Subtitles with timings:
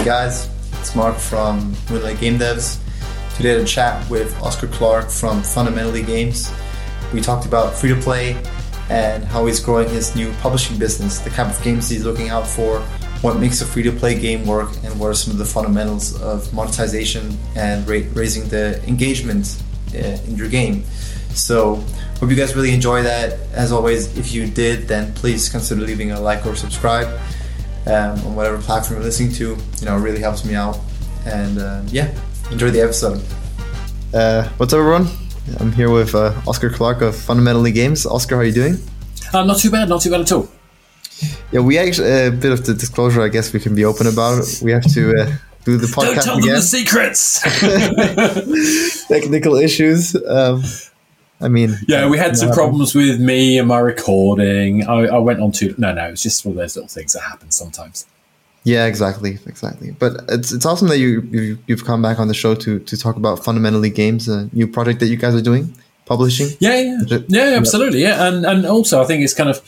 [0.00, 0.48] Hey guys,
[0.80, 2.78] it's Mark from Moonlight Game Devs.
[3.36, 6.50] Today I chat with Oscar Clark from Fundamentally Games.
[7.12, 8.42] We talked about free to play
[8.88, 12.46] and how he's growing his new publishing business, the kind of games he's looking out
[12.46, 12.80] for,
[13.20, 16.18] what makes a free to play game work, and what are some of the fundamentals
[16.22, 19.62] of monetization and ra- raising the engagement
[19.94, 20.82] uh, in your game.
[21.34, 21.74] So,
[22.18, 23.38] hope you guys really enjoy that.
[23.52, 27.20] As always, if you did, then please consider leaving a like or subscribe
[27.86, 29.56] um, on whatever platform you're listening to.
[29.80, 30.78] You know, it really helps me out.
[31.26, 32.14] And uh, yeah,
[32.50, 33.22] enjoy the episode.
[34.14, 35.06] Uh, what's up, everyone?
[35.58, 38.06] I'm here with uh, Oscar Clark of Fundamentally Games.
[38.06, 38.78] Oscar, how are you doing?
[39.32, 40.48] Uh, not too bad, not too bad at all.
[41.52, 43.20] Yeah, we actually a bit of the disclosure.
[43.22, 44.44] I guess we can be open about.
[44.62, 45.32] We have to uh,
[45.64, 46.46] do the podcast Don't tell again.
[46.48, 47.40] them the secrets.
[49.08, 50.16] Technical issues.
[50.26, 50.62] Um,
[51.40, 52.54] I mean, yeah, we had some Yeah.
[52.54, 54.86] problems with me and my recording.
[54.86, 56.04] I, I went on to no, no.
[56.08, 58.06] It's just one of those little things that happen sometimes.
[58.64, 59.92] Yeah, exactly, exactly.
[59.92, 62.96] But it's it's awesome that you, you you've come back on the show to to
[62.96, 65.74] talk about fundamentally games, a new project that you guys are doing,
[66.04, 66.48] publishing.
[66.58, 68.02] Yeah, yeah, yeah, absolutely.
[68.02, 69.62] Yeah, and and also I think it's kind of,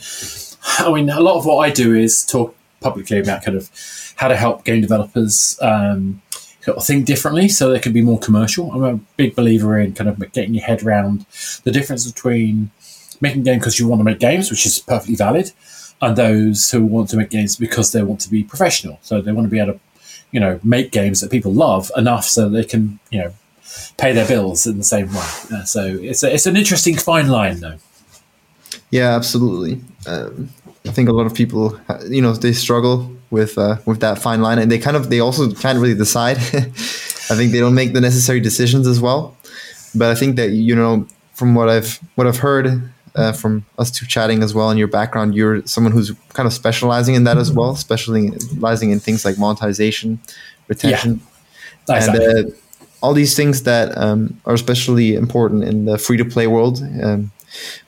[0.79, 3.71] I mean, a lot of what I do is talk publicly about kind of
[4.15, 6.21] how to help game developers um,
[6.63, 8.71] sort of think differently so they can be more commercial.
[8.71, 11.25] I'm a big believer in kind of getting your head around
[11.63, 12.71] the difference between
[13.19, 15.51] making games because you want to make games, which is perfectly valid,
[16.01, 18.97] and those who want to make games because they want to be professional.
[19.01, 19.79] So they want to be able to,
[20.31, 23.33] you know, make games that people love enough so they can, you know,
[23.97, 25.29] pay their bills in the same way.
[25.53, 27.77] Uh, so it's a, it's an interesting fine line, though.
[28.89, 29.81] Yeah, absolutely.
[30.07, 30.49] Um,
[30.85, 34.41] I think a lot of people, you know, they struggle with uh, with that fine
[34.41, 36.37] line, and they kind of they also can't really decide.
[37.31, 39.35] I think they don't make the necessary decisions as well.
[39.95, 42.65] But I think that you know, from what I've what I've heard
[43.15, 46.53] uh, from us two chatting as well, in your background, you're someone who's kind of
[46.53, 50.19] specializing in that as well, specializing in things like monetization,
[50.67, 51.19] retention,
[51.89, 52.25] Exactly.
[52.25, 52.55] and uh,
[53.01, 56.81] all these things that um, are especially important in the free to play world.
[57.03, 57.31] Um,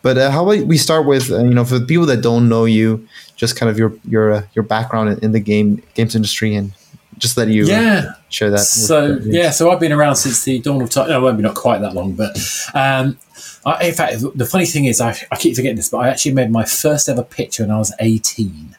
[0.02, 2.48] but uh, how about we start with uh, you know for the people that don't
[2.50, 6.16] know you, just kind of your your uh, your background in, in the game games
[6.16, 6.74] industry and
[7.18, 8.14] just let you uh, yeah.
[8.30, 8.59] share that.
[8.59, 11.09] So yeah, so I've been around since the dawn of time.
[11.09, 12.38] No, maybe not quite that long, but
[12.74, 13.18] um,
[13.66, 16.34] I, in fact, the funny thing is, I, I keep forgetting this, but I actually
[16.34, 18.76] made my first ever pitch when I was eighteen.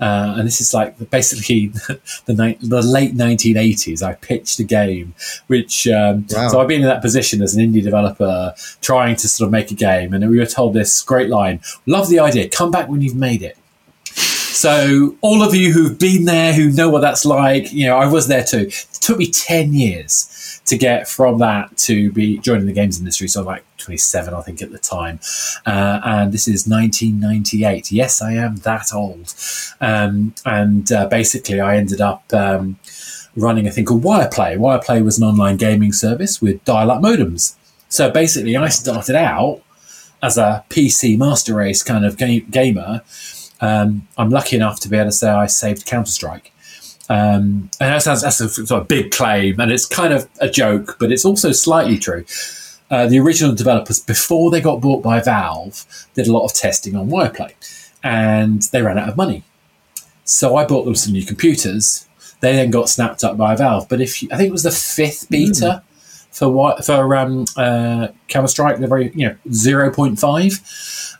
[0.00, 1.66] Uh, and this is like basically
[2.26, 4.02] the ni- the late 1980s.
[4.02, 5.14] I pitched a game,
[5.46, 6.48] which um, Wow.
[6.48, 9.70] so I've been in that position as an indie developer, trying to sort of make
[9.70, 13.00] a game, and we were told this great line: "Love the idea, come back when
[13.00, 13.56] you've made it."
[14.56, 18.06] So all of you who've been there, who know what that's like, you know, I
[18.06, 18.68] was there too.
[18.68, 23.28] It took me ten years to get from that to be joining the games industry.
[23.28, 25.20] So I'm like 27, I think, at the time,
[25.66, 27.92] uh, and this is 1998.
[27.92, 29.34] Yes, I am that old,
[29.82, 32.24] um, and uh, basically, I ended up.
[32.32, 32.78] Um,
[33.38, 34.56] running a thing called Wireplay.
[34.56, 37.54] Wireplay was an online gaming service with dial-up modems.
[37.90, 39.60] So basically, I started out
[40.22, 43.02] as a PC master race kind of ga- gamer.
[43.60, 46.52] Um, I'm lucky enough to be able to say I saved Counter Strike.
[47.08, 50.48] Um, and that sounds, that's a sort of big claim, and it's kind of a
[50.48, 52.24] joke, but it's also slightly true.
[52.90, 55.84] Uh, the original developers, before they got bought by Valve,
[56.14, 57.52] did a lot of testing on Wireplay,
[58.02, 59.44] and they ran out of money.
[60.24, 62.06] So I bought them some new computers.
[62.40, 63.88] They then got snapped up by Valve.
[63.88, 65.82] But if you, I think it was the fifth beta
[66.36, 70.52] for what for um, uh, Counter Strike, the very you know zero point five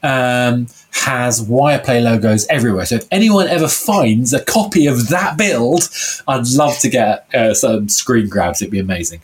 [0.03, 2.85] um, has Wireplay logos everywhere.
[2.85, 5.89] So if anyone ever finds a copy of that build,
[6.29, 8.61] I'd love to get uh, some screen grabs.
[8.61, 9.23] It'd be amazing.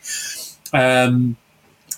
[0.73, 1.37] Um,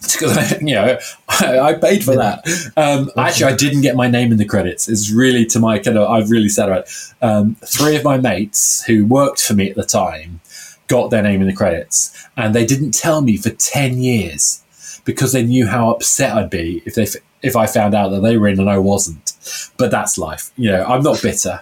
[0.03, 2.44] because you know I, I paid for that.
[2.77, 4.88] Um, actually, I didn't get my name in the credits.
[4.88, 6.87] It's really to my kind of I'm really sad about.
[6.88, 7.15] It.
[7.22, 10.41] Um, three of my mates who worked for me at the time
[10.89, 14.62] got their name in the credits, and they didn't tell me for ten years
[15.05, 17.06] because they knew how upset I'd be if they
[17.43, 19.33] if I found out that they were in and I wasn't.
[19.77, 20.51] But that's life.
[20.57, 21.60] You know, I'm not bitter.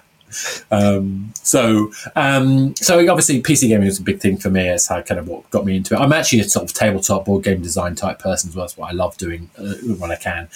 [0.71, 4.69] Um, so, um, so obviously, PC gaming was a big thing for me.
[4.69, 5.99] It's how kind of what got me into it.
[5.99, 8.65] I'm actually a sort of tabletop board game design type person as well.
[8.65, 10.49] That's what I love doing uh, when I can.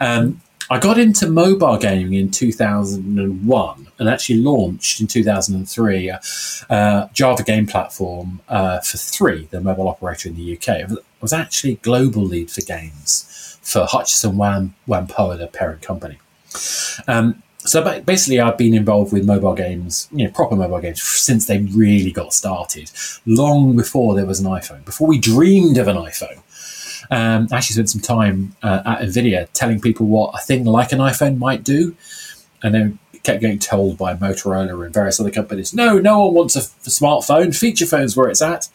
[0.00, 0.40] Um,
[0.70, 6.20] I got into mobile gaming in 2001 and actually launched in 2003 a
[6.70, 10.68] uh, Java game platform uh, for three, the mobile operator in the UK.
[10.68, 10.86] I
[11.20, 16.18] was actually global lead for games for Hutchison Wan Whampoa, the parent company.
[17.06, 21.46] Um, so basically, I've been involved with mobile games, you know, proper mobile games, since
[21.46, 22.90] they really got started,
[23.24, 26.42] long before there was an iPhone, before we dreamed of an iPhone.
[27.10, 30.92] Um, I actually spent some time uh, at NVIDIA telling people what a thing like
[30.92, 31.96] an iPhone might do.
[32.62, 36.56] And then kept getting told by Motorola and various other companies, no, no one wants
[36.56, 37.56] a, a smartphone.
[37.56, 38.68] Feature phones where it's at.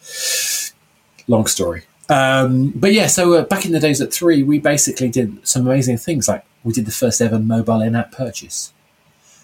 [1.26, 1.84] Long story.
[2.08, 5.66] Um, but yeah, so uh, back in the days at three, we basically did some
[5.66, 6.28] amazing things.
[6.28, 8.72] Like we did the first ever mobile in-app purchase.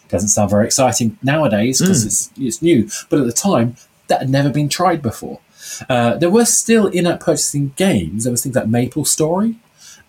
[0.09, 2.07] Doesn't sound very exciting nowadays because mm.
[2.07, 3.77] it's, it's new, but at the time
[4.09, 5.41] that had never been tried before.
[5.89, 8.25] Uh, there were still in-app purchasing games.
[8.25, 9.57] There was things like Maple Story,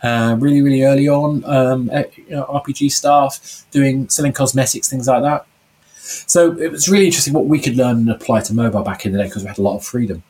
[0.04, 5.08] uh, really, really early on, um, eh, you know, RPG staff doing selling cosmetics, things
[5.08, 5.46] like that.
[6.28, 9.12] So it was really interesting what we could learn and apply to mobile back in
[9.12, 10.24] the day because we had a lot of freedom.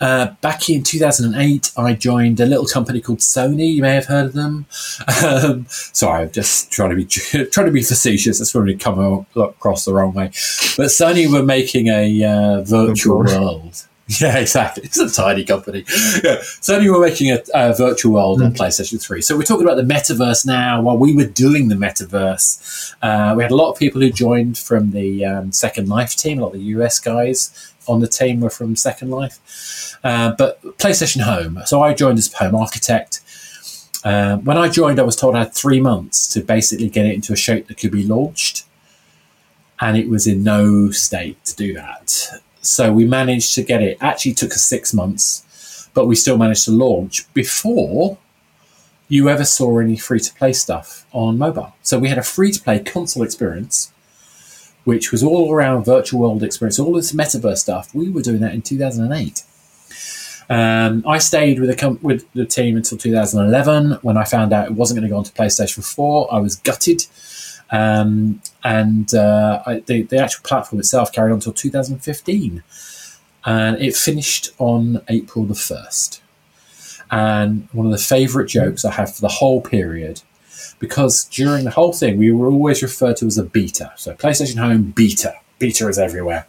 [0.00, 3.74] Uh, back in 2008, I joined a little company called Sony.
[3.74, 4.66] You may have heard of them.
[5.24, 7.04] Um, sorry, I'm just trying to be
[7.50, 8.38] trying to be facetious.
[8.38, 10.26] That's probably come across the wrong way.
[10.76, 13.86] But Sony were making a uh, virtual world.
[14.20, 14.84] Yeah, exactly.
[14.84, 15.80] It's a tiny company.
[15.80, 16.36] Yeah.
[16.62, 18.46] Sony were making a, a virtual world mm.
[18.46, 19.20] on PlayStation 3.
[19.20, 20.80] So we're talking about the metaverse now.
[20.80, 24.58] While we were doing the metaverse, uh, we had a lot of people who joined
[24.58, 28.40] from the um, Second Life team, a lot of the US guys on the team
[28.40, 29.98] were from Second Life.
[30.04, 31.60] Uh, but PlayStation Home.
[31.66, 33.20] So I joined as home architect.
[34.04, 37.14] Uh, when I joined, I was told I had three months to basically get it
[37.14, 38.64] into a shape that could be launched.
[39.80, 42.40] And it was in no state to do that.
[42.68, 43.98] So we managed to get it.
[44.00, 48.18] Actually, took us six months, but we still managed to launch before
[49.08, 51.74] you ever saw any free to play stuff on mobile.
[51.82, 53.92] So we had a free to play console experience
[54.86, 57.92] which was all around virtual world experience, all this metaverse stuff.
[57.92, 59.42] We were doing that in 2008.
[60.48, 64.68] Um, I stayed with the com- with the team until 2011 when I found out
[64.68, 66.32] it wasn't going to go onto PlayStation 4.
[66.32, 67.04] I was gutted,
[67.72, 72.64] um, and uh, I, the the actual platform itself carried on until 2015,
[73.44, 76.20] and it finished on April the first.
[77.08, 80.22] And one of the favourite jokes I have for the whole period
[80.80, 83.92] because during the whole thing, we were always referred to as a beta.
[83.96, 85.34] So PlayStation Home beta.
[85.60, 86.46] Beta is everywhere.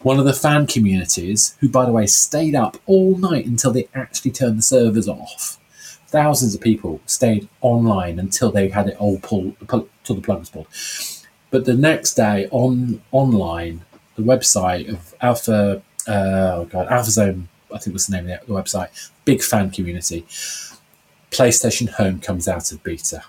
[0.00, 3.88] One of the fan communities, who, by the way, stayed up all night until they
[3.94, 5.58] actually turned the servers off.
[6.06, 10.40] Thousands of people stayed online until they had it all pulled, pulled till the plug
[10.40, 10.68] was pulled.
[11.54, 13.82] But the next day, on online,
[14.16, 18.44] the website of Alpha, uh, oh God, Alpha Zone, I think was the name of
[18.44, 18.88] the website,
[19.24, 20.26] big fan community.
[21.30, 23.22] PlayStation Home comes out of beta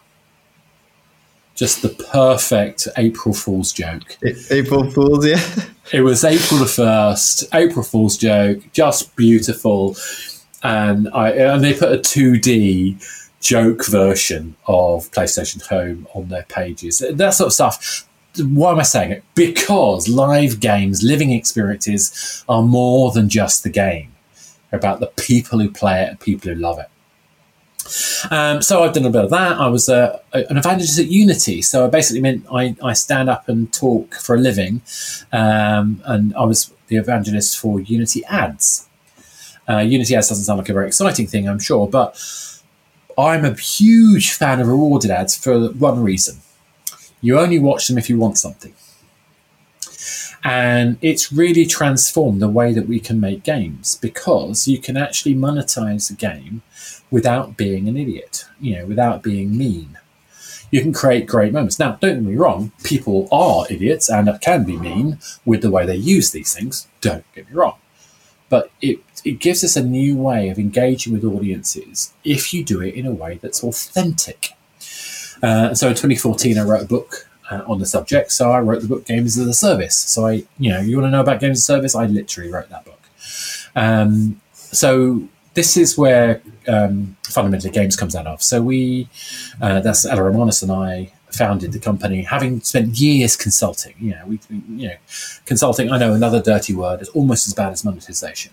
[1.54, 4.18] just the perfect April Fool's joke.
[4.50, 5.40] April Fool's, yeah.
[5.94, 9.96] It was April the first, April Fool's joke, just beautiful,
[10.64, 12.98] and I and they put a two D
[13.40, 17.04] joke version of PlayStation Home on their pages.
[17.08, 18.08] That sort of stuff.
[18.40, 19.24] Why am I saying it?
[19.36, 24.12] Because live games, living experiences, are more than just the game.
[24.70, 26.90] They're about the people who play it and people who love it.
[28.32, 29.60] Um, so I've done a bit of that.
[29.60, 33.48] I was uh, an evangelist at Unity, so I basically meant I, I stand up
[33.48, 34.82] and talk for a living,
[35.32, 38.88] um, and I was the evangelist for Unity ads.
[39.70, 42.20] Uh, Unity ads doesn't sound like a very exciting thing, I'm sure, but
[43.18, 46.38] I'm a huge fan of rewarded ads for one reason:
[47.26, 48.74] you only watch them if you want something.
[50.44, 55.34] And it's really transformed the way that we can make games because you can actually
[55.34, 56.62] monetize a game
[57.10, 59.98] without being an idiot, you know, without being mean.
[60.70, 61.80] You can create great moments.
[61.80, 65.86] Now, don't get me wrong, people are idiots and can be mean with the way
[65.86, 66.88] they use these things.
[67.02, 67.78] Don't get me wrong.
[68.50, 72.82] But it, it gives us a new way of engaging with audiences if you do
[72.82, 74.52] it in a way that's authentic.
[75.46, 78.32] Uh, so in 2014, I wrote a book uh, on the subject.
[78.32, 79.96] So I wrote the book Games as a Service.
[79.96, 81.96] So I, you know, you want to know about Games as a Service?
[81.96, 83.02] I literally wrote that book.
[83.76, 88.42] Um, so this is where um, fundamentally games comes out of.
[88.42, 89.08] So we,
[89.62, 93.94] uh, that's Ella Romanos and I founded the company, having spent years consulting.
[94.00, 94.96] You know, we, you know,
[95.46, 95.92] consulting.
[95.92, 98.52] I know another dirty word is almost as bad as monetization,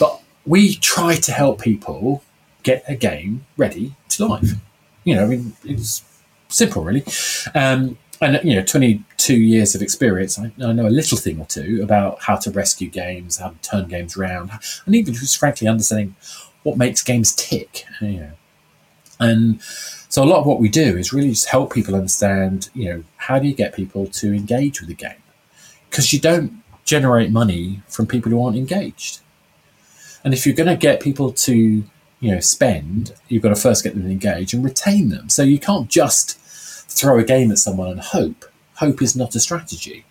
[0.00, 2.24] but we try to help people
[2.64, 4.50] get a game ready to life.
[5.04, 6.02] You know, I mean, it's
[6.48, 7.04] simple, really.
[7.54, 11.46] Um, and you know, 22 years of experience, I, I, know a little thing or
[11.46, 14.50] two about how to rescue games, how to turn games around,
[14.86, 16.14] and even just frankly understanding
[16.62, 17.84] what makes games tick.
[18.00, 18.32] You know,
[19.20, 19.60] and
[20.14, 23.04] so a lot of what we do is really just help people understand, you know,
[23.16, 25.22] how do you get people to engage with the game?
[25.90, 29.20] Because you don't generate money from people who aren't engaged.
[30.22, 31.84] And if you're going to get people to,
[32.24, 35.28] you know, spend, you've got to first get them engaged and retain them.
[35.28, 36.38] So you can't just
[36.88, 38.46] throw a game at someone and hope.
[38.76, 40.06] Hope is not a strategy.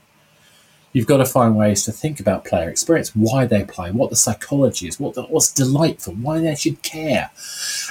[0.92, 4.16] You've got to find ways to think about player experience, why they play, what the
[4.16, 7.32] psychology is, what the, what's delightful, why they should care.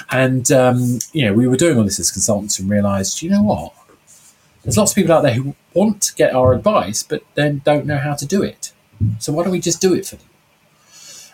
[0.09, 3.43] And, um, you know, we were doing all this as consultants and realised, you know
[3.43, 3.73] what?
[4.63, 7.85] there's lots of people out there who want to get our advice, but then don't
[7.85, 8.71] know how to do it.
[9.19, 10.27] So why don't we just do it for them?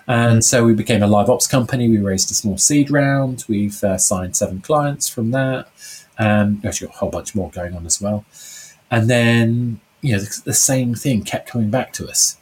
[0.09, 1.87] And so we became a live ops company.
[1.87, 3.45] We raised a small seed round.
[3.47, 5.69] We've uh, signed seven clients from that.
[6.17, 8.25] Um, actually, got a whole bunch more going on as well.
[8.89, 12.37] And then, you know, the, the same thing kept coming back to us.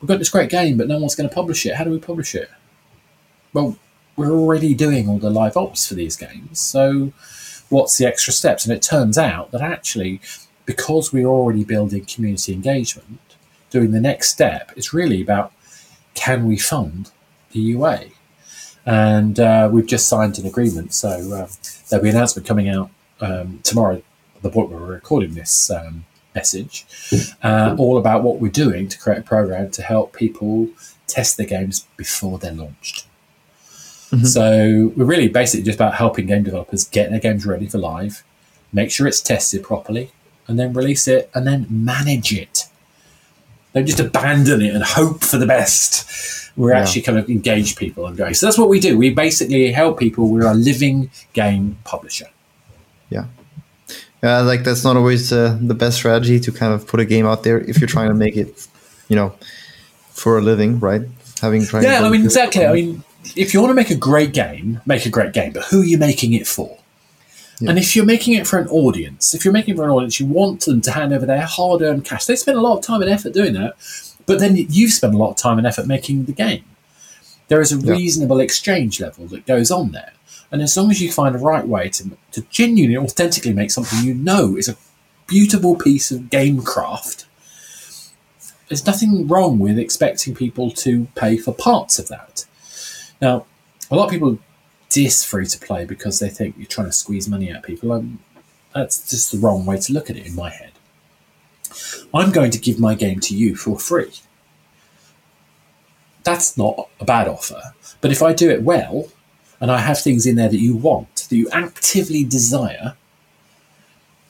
[0.00, 1.76] We've got this great game, but no one's going to publish it.
[1.76, 2.50] How do we publish it?
[3.52, 3.78] Well,
[4.16, 6.58] we're already doing all the live ops for these games.
[6.58, 7.12] So,
[7.68, 8.64] what's the extra steps?
[8.64, 10.20] And it turns out that actually,
[10.66, 13.20] because we're already building community engagement,
[13.70, 15.52] doing the next step is really about
[16.18, 17.10] can we fund
[17.52, 18.06] the UA?
[18.84, 20.92] And uh, we've just signed an agreement.
[20.92, 21.48] So, uh,
[21.88, 24.02] there'll be an announcement coming out um, tomorrow,
[24.36, 26.86] at the point where we're recording this um, message,
[27.42, 30.68] uh, all about what we're doing to create a program to help people
[31.06, 33.06] test their games before they're launched.
[34.10, 34.24] Mm-hmm.
[34.24, 38.24] So we're really basically just about helping game developers get their games ready for live,
[38.72, 40.10] make sure it's tested properly,
[40.46, 42.67] and then release it and then manage it.
[43.74, 46.50] Don't just abandon it and hope for the best.
[46.56, 46.80] We're yeah.
[46.80, 48.34] actually kind of engage people and going.
[48.34, 48.98] So that's what we do.
[48.98, 50.28] We basically help people.
[50.28, 52.26] We're a living game publisher.
[53.10, 53.26] Yeah.
[54.22, 57.26] Yeah, like that's not always uh, the best strategy to kind of put a game
[57.26, 58.66] out there if you're trying to make it,
[59.08, 59.34] you know,
[60.10, 61.02] for a living, right?
[61.40, 61.84] Having tried.
[61.84, 62.66] Yeah, I mean exactly.
[62.66, 63.04] I mean,
[63.36, 65.84] if you want to make a great game, make a great game, but who are
[65.84, 66.77] you making it for?
[67.60, 67.70] Yeah.
[67.70, 70.20] And if you're making it for an audience, if you're making it for an audience,
[70.20, 72.24] you want them to hand over their hard earned cash.
[72.24, 73.74] They spend a lot of time and effort doing that,
[74.26, 76.64] but then you've spent a lot of time and effort making the game.
[77.48, 77.92] There is a yeah.
[77.92, 80.12] reasonable exchange level that goes on there.
[80.50, 84.04] And as long as you find the right way to, to genuinely, authentically make something
[84.04, 84.76] you know is a
[85.26, 87.26] beautiful piece of game craft,
[88.68, 92.46] there's nothing wrong with expecting people to pay for parts of that.
[93.20, 93.46] Now,
[93.90, 94.38] a lot of people
[94.88, 97.92] diss free to play because they think you're trying to squeeze money out of people.
[97.92, 98.20] Um,
[98.74, 100.72] that's just the wrong way to look at it in my head.
[102.14, 104.12] I'm going to give my game to you for free.
[106.24, 107.74] That's not a bad offer.
[108.00, 109.08] But if I do it well,
[109.60, 112.94] and I have things in there that you want, that you actively desire,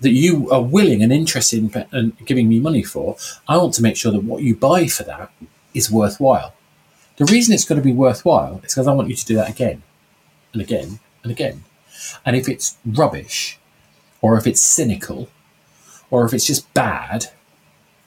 [0.00, 3.82] that you are willing and interested in, in giving me money for, I want to
[3.82, 5.30] make sure that what you buy for that
[5.74, 6.54] is worthwhile.
[7.16, 9.50] The reason it's going to be worthwhile is because I want you to do that
[9.50, 9.82] again
[10.52, 11.64] and again and again.
[12.24, 13.58] And if it's rubbish,
[14.20, 15.28] or if it's cynical,
[16.10, 17.26] or if it's just bad,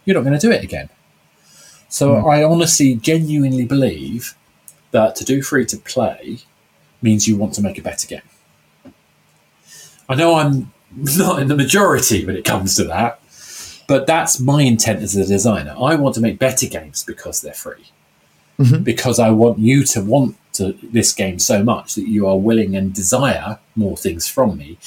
[0.06, 0.90] you're not going to do it again.
[1.90, 2.32] So mm.
[2.32, 4.36] I honestly, genuinely believe
[4.92, 6.40] that to do free to play
[7.02, 8.22] means you want to make a better game.
[10.08, 13.22] I know I'm not in the majority when it comes to that,
[13.88, 15.76] but that's my intent as a designer.
[15.78, 17.92] I want to make better games because they're free.
[18.60, 18.84] Mm-hmm.
[18.84, 22.76] Because I want you to want to this game so much that you are willing
[22.76, 24.78] and desire more things from me.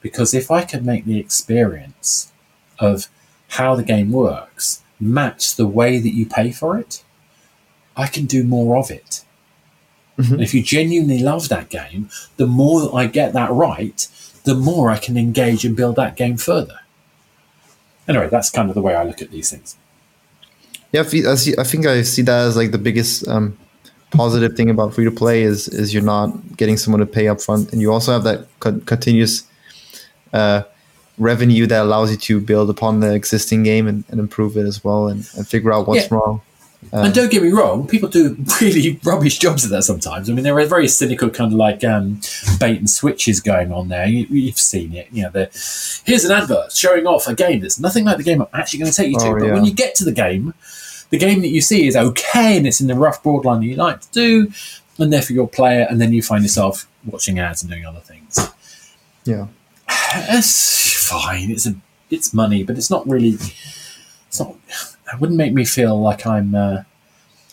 [0.00, 2.32] Because if I can make the experience
[2.78, 3.08] of
[3.48, 7.02] how the game works match the way that you pay for it,
[7.96, 9.24] I can do more of it.
[10.18, 10.34] Mm-hmm.
[10.34, 14.06] And if you genuinely love that game, the more I get that right,
[14.44, 16.80] the more I can engage and build that game further.
[18.08, 19.76] Anyway, that's kind of the way I look at these things.
[20.92, 23.56] Yeah, I, see, I think I see that as like the biggest um,
[24.10, 27.40] positive thing about free to play is is you're not getting someone to pay up
[27.40, 29.44] front, and you also have that co- continuous
[30.32, 30.62] uh,
[31.18, 34.82] revenue that allows you to build upon the existing game and, and improve it as
[34.82, 36.16] well, and, and figure out what's yeah.
[36.16, 36.40] wrong.
[36.92, 40.30] Um, and don't get me wrong, people do really rubbish jobs at that sometimes.
[40.30, 42.20] I mean, there are very cynical kind of like um,
[42.58, 44.06] bait and switches going on there.
[44.06, 45.08] You, have seen it.
[45.12, 48.40] You know, the, here's an advert showing off a game that's nothing like the game
[48.40, 49.26] I'm actually going to take you to.
[49.26, 49.52] Oh, but yeah.
[49.52, 50.54] when you get to the game,
[51.10, 53.66] the game that you see is okay and it's in the rough broad line that
[53.66, 54.52] you like to do,
[54.98, 58.00] and therefore you'll play it, and then you find yourself watching ads and doing other
[58.00, 58.38] things.
[59.24, 59.46] Yeah,
[59.88, 61.50] it's fine.
[61.50, 61.74] It's a
[62.10, 63.36] it's money, but it's not really.
[64.28, 64.54] It's not
[65.12, 66.82] it wouldn't make me feel like I'm uh,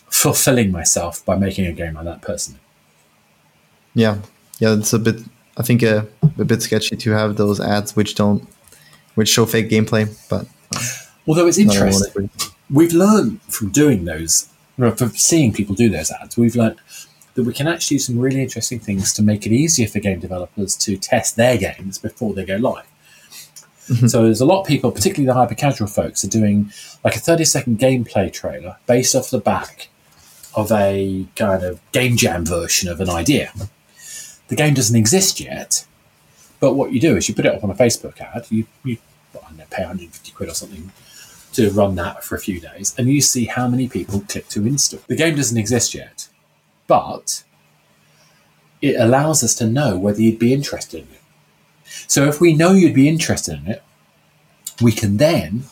[0.08, 2.60] fulfilling myself by making a game like that personally.
[3.94, 4.18] Yeah,
[4.58, 5.16] yeah, it's a bit.
[5.56, 6.06] I think a,
[6.38, 8.46] a bit sketchy to have those ads which don't,
[9.16, 10.06] which show fake gameplay.
[10.28, 10.80] But uh,
[11.26, 12.30] although it's interesting,
[12.70, 16.80] we've learned from doing those, from seeing people do those ads, we've learned
[17.34, 20.18] that we can actually do some really interesting things to make it easier for game
[20.18, 22.86] developers to test their games before they go live.
[23.88, 24.08] Mm-hmm.
[24.08, 26.72] So there's a lot of people, particularly the hyper casual folks, are doing
[27.04, 29.88] like a 30 second gameplay trailer based off the back
[30.54, 33.52] of a kind of game jam version of an idea.
[34.48, 35.86] The game doesn't exist yet,
[36.60, 38.98] but what you do is you put it up on a Facebook ad, you, you
[39.34, 40.90] I don't know, pay 150 quid or something
[41.52, 44.66] to run that for a few days, and you see how many people click to
[44.66, 45.00] install.
[45.06, 46.28] The game doesn't exist yet,
[46.86, 47.44] but
[48.80, 51.20] it allows us to know whether you'd be interested in it.
[52.06, 53.82] So if we know you'd be interested in it,
[54.80, 55.64] we can then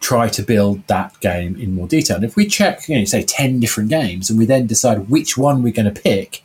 [0.00, 2.16] try to build that game in more detail.
[2.16, 5.38] And if we check, you know, say 10 different games and we then decide which
[5.38, 6.42] one we're going to pick,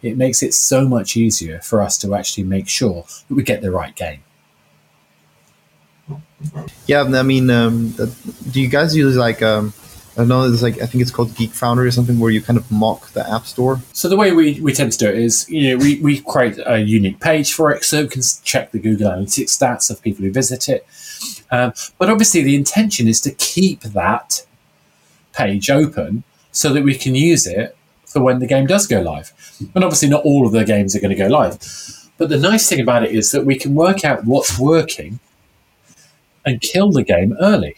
[0.00, 3.62] it makes it so much easier for us to actually make sure that we get
[3.62, 4.22] the right game.
[6.86, 7.94] Yeah, I mean, um,
[8.50, 9.72] do you guys use like um,
[10.14, 12.40] I don't know, there's like I think it's called Geek Foundry or something where you
[12.40, 13.80] kind of mock the app store.
[13.92, 16.58] So the way we, we tend to do it is, you know, we, we create
[16.64, 20.24] a unique page for it so we can check the Google Analytics stats of people
[20.24, 20.86] who visit it.
[21.50, 24.46] Um, but obviously the intention is to keep that
[25.32, 26.22] page open
[26.52, 29.32] so that we can use it for when the game does go live.
[29.74, 31.58] And obviously not all of the games are going to go live.
[32.18, 35.18] But the nice thing about it is that we can work out what's working
[36.44, 37.76] and kill the game early.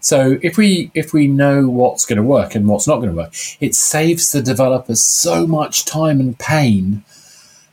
[0.00, 3.16] So if we if we know what's going to work and what's not going to
[3.16, 7.04] work, it saves the developers so much time and pain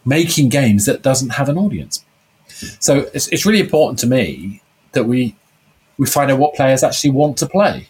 [0.06, 2.04] making games that doesn't have an audience.
[2.80, 4.62] So it's, it's really important to me
[4.94, 5.36] that we
[5.98, 7.88] we find out what players actually want to play.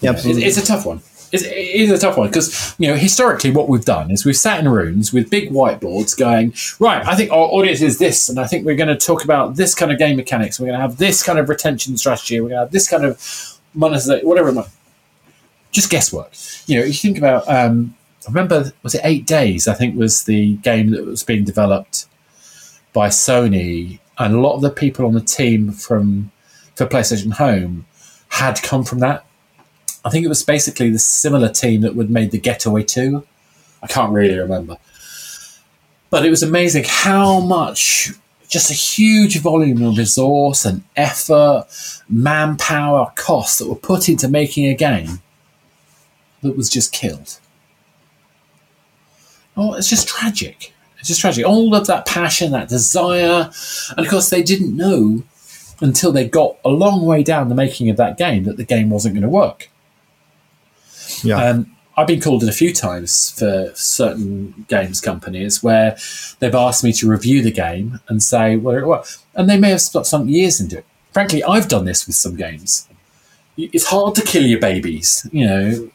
[0.00, 0.44] Yeah, absolutely.
[0.44, 1.00] It's, it's a tough one
[1.32, 4.36] it's, it is a tough one because you know historically what we've done is we've
[4.36, 8.38] sat in rooms with big whiteboards going right i think our audience is this and
[8.38, 10.80] i think we're going to talk about this kind of game mechanics we're going to
[10.80, 14.48] have this kind of retention strategy we're going to have this kind of monetization whatever
[14.48, 14.68] it might
[15.70, 16.32] just guesswork.
[16.66, 17.94] You know you think about um,
[18.26, 22.06] i remember was it eight days i think was the game that was being developed
[22.92, 26.30] by sony and a lot of the people on the team from
[26.74, 27.86] for playstation home
[28.30, 29.24] had come from that
[30.08, 33.22] I think it was basically the similar team that would made the Getaway 2.
[33.82, 34.78] I can't really remember.
[36.08, 38.12] But it was amazing how much,
[38.48, 41.66] just a huge volume of resource and effort,
[42.08, 45.20] manpower, costs that were put into making a game
[46.40, 47.38] that was just killed.
[49.58, 50.72] Oh, it's just tragic.
[51.00, 51.44] It's just tragic.
[51.44, 53.50] All of that passion, that desire,
[53.90, 55.22] and of course they didn't know
[55.82, 58.88] until they got a long way down the making of that game that the game
[58.88, 59.68] wasn't going to work.
[61.22, 61.42] Yeah.
[61.42, 65.96] Um, I've been called in a few times for certain games companies where
[66.38, 69.18] they've asked me to review the game and say worked.
[69.34, 70.86] And they may have sunk years into it.
[71.12, 72.88] Frankly, I've done this with some games.
[73.56, 75.90] It's hard to kill your babies, you know.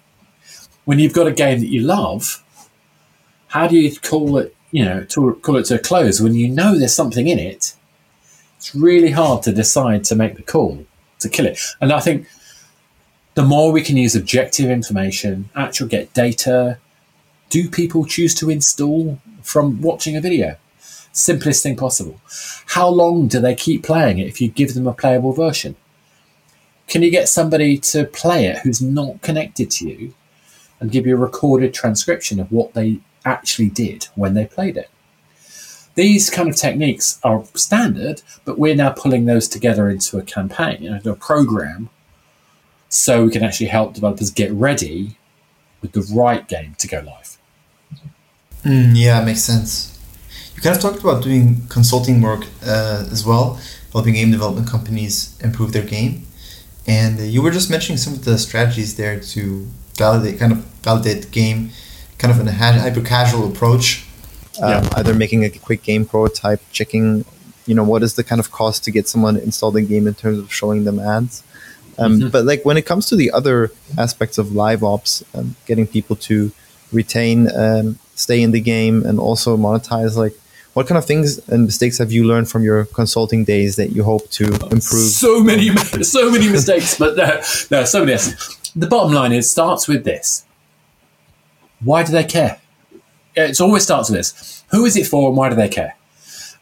[0.83, 2.43] When you've got a game that you love,
[3.47, 6.49] how do you call it, you know, to call it to a close when you
[6.49, 7.75] know there's something in it?
[8.57, 10.85] It's really hard to decide to make the call
[11.19, 11.57] to kill it.
[11.79, 12.27] And I think
[13.35, 16.77] the more we can use objective information, actual get data,
[17.49, 20.57] do people choose to install from watching a video?
[21.11, 22.19] Simplest thing possible.
[22.67, 25.75] How long do they keep playing it if you give them a playable version?
[26.87, 30.13] Can you get somebody to play it who's not connected to you
[30.79, 34.89] and give you a recorded transcription of what they actually did when they played it?
[35.95, 40.83] These kind of techniques are standard, but we're now pulling those together into a campaign,
[40.83, 41.89] into a program
[42.93, 45.17] so we can actually help developers get ready
[45.81, 47.37] with the right game to go live.
[48.63, 49.99] Mm, yeah, makes sense.
[50.55, 53.59] You kind of talked about doing consulting work uh, as well,
[53.91, 56.27] helping game development companies improve their game.
[56.85, 60.59] And uh, you were just mentioning some of the strategies there to validate, kind of
[60.83, 61.71] validate the game,
[62.19, 64.05] kind of in a hyper casual approach.
[64.61, 64.89] Um, yeah.
[64.97, 67.25] Either making a quick game prototype, checking,
[67.65, 70.05] you know, what is the kind of cost to get someone to install the game
[70.05, 71.41] in terms of showing them ads
[71.97, 72.29] um, mm-hmm.
[72.29, 76.15] But like when it comes to the other aspects of live ops, um, getting people
[76.17, 76.51] to
[76.91, 80.37] retain, um, stay in the game, and also monetize, like
[80.73, 84.03] what kind of things and mistakes have you learned from your consulting days that you
[84.03, 85.11] hope to improve?
[85.11, 85.69] So many,
[86.01, 88.21] so many mistakes, but no, no, so many.
[88.75, 90.45] The bottom line is starts with this:
[91.79, 92.59] Why do they care?
[93.35, 95.95] It always starts with this: Who is it for, and why do they care?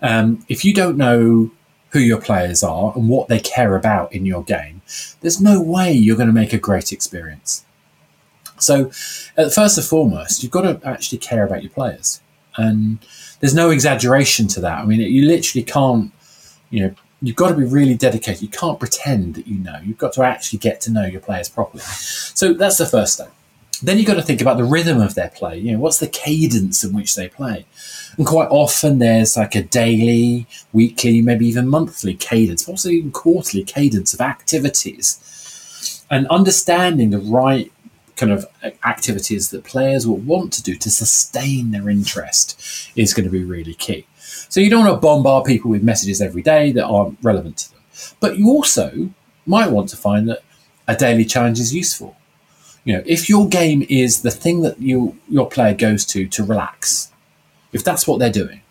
[0.02, 1.52] Um, if you don't know
[1.92, 4.82] who your players are and what they care about in your game,
[5.22, 7.66] there's no way you're going to make a great experience.
[8.58, 8.92] So,
[9.38, 12.22] uh, first and foremost, you've got to actually care about your players.
[12.58, 13.00] And
[13.40, 14.80] there's no exaggeration to that.
[14.80, 16.12] I mean, you literally can't,
[16.70, 18.42] you know, you've got to be really dedicated.
[18.42, 19.80] You can't pretend that you know.
[19.84, 21.84] You've got to actually get to know your players properly.
[21.84, 23.34] So, that's the first step.
[23.84, 25.58] Then you've got to think about the rhythm of their play.
[25.58, 27.66] You know, what's the cadence in which they play?
[28.18, 33.64] And quite often there's like a daily, weekly, maybe even monthly cadence, possibly even quarterly
[33.64, 36.04] cadence of activities.
[36.10, 37.72] And understanding the right
[38.16, 38.46] kind of
[38.86, 43.44] activities that players will want to do to sustain their interest is going to be
[43.44, 44.06] really key.
[44.18, 47.72] So you don't want to bombard people with messages every day that aren't relevant to
[47.72, 47.82] them.
[48.20, 49.10] But you also
[49.46, 50.44] might want to find that
[50.88, 52.16] a daily challenge is useful
[52.84, 56.44] you know, if your game is the thing that you your player goes to to
[56.44, 57.11] relax,
[57.72, 58.62] if that's what they're doing,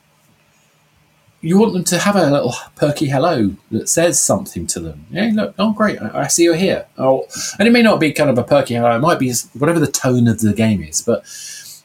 [1.40, 5.06] you want them to have a little perky hello that says something to them.
[5.10, 6.86] Yeah, look, oh great, I, I see you're here.
[6.98, 7.26] Oh,
[7.58, 8.94] and it may not be kind of a perky hello.
[8.94, 11.24] It might be whatever the tone of the game is, but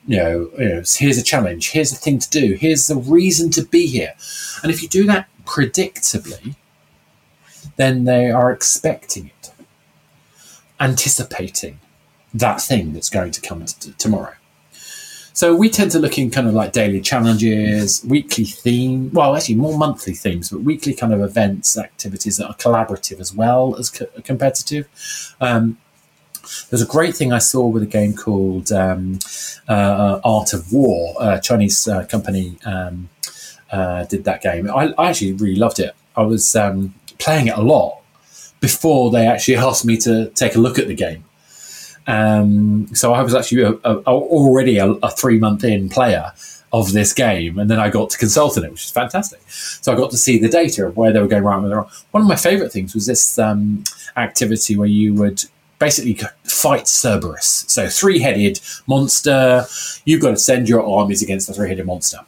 [0.08, 1.72] you know, you know, here's a challenge.
[1.72, 2.54] Here's a thing to do.
[2.54, 4.14] Here's a reason to be here.
[4.62, 6.56] And if you do that predictably,
[7.78, 9.52] then they are expecting it,
[10.80, 11.80] anticipating
[12.34, 14.36] that thing that's going to come t- tomorrow.
[15.36, 19.56] So we tend to look in kind of like daily challenges, weekly theme, well, actually
[19.56, 23.90] more monthly themes, but weekly kind of events, activities that are collaborative as well as
[23.90, 24.88] co- competitive.
[25.42, 25.78] Um,
[26.70, 29.20] there's a great thing I saw with a game called um,
[29.68, 31.16] uh, Art of War.
[31.20, 33.10] A Chinese uh, company um,
[33.74, 34.70] uh, did that game.
[34.70, 35.94] I, I, actually really loved it.
[36.16, 38.00] I was um, playing it a lot
[38.62, 41.25] before they actually asked me to take a look at the game.
[42.08, 46.34] Um, so I was actually a, a, already a, a three month in player
[46.74, 49.40] of this game, and then I got to consult on it, which is fantastic.
[49.48, 51.90] So I got to see the data of where they were going right and wrong.
[52.12, 53.84] One of my favourite things was this um,
[54.18, 55.44] activity where you would
[55.80, 57.66] basically fight Cerberus.
[57.68, 59.66] So three headed monster.
[60.06, 62.20] You've got to send your armies against the three headed monster.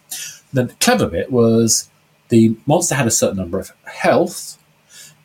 [0.54, 1.90] The clever bit was
[2.30, 4.57] the monster had a certain number of health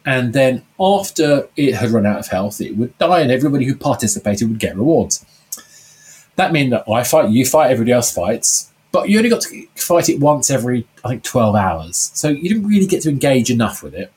[0.04, 3.76] and then after it had run out of health, it would die, and everybody who
[3.76, 5.24] participated would get rewards.
[6.36, 9.66] That meant that I fight, you fight, everybody else fights, but you only got to
[9.74, 12.10] fight it once every, I think, 12 hours.
[12.14, 14.12] So you didn't really get to engage enough with it.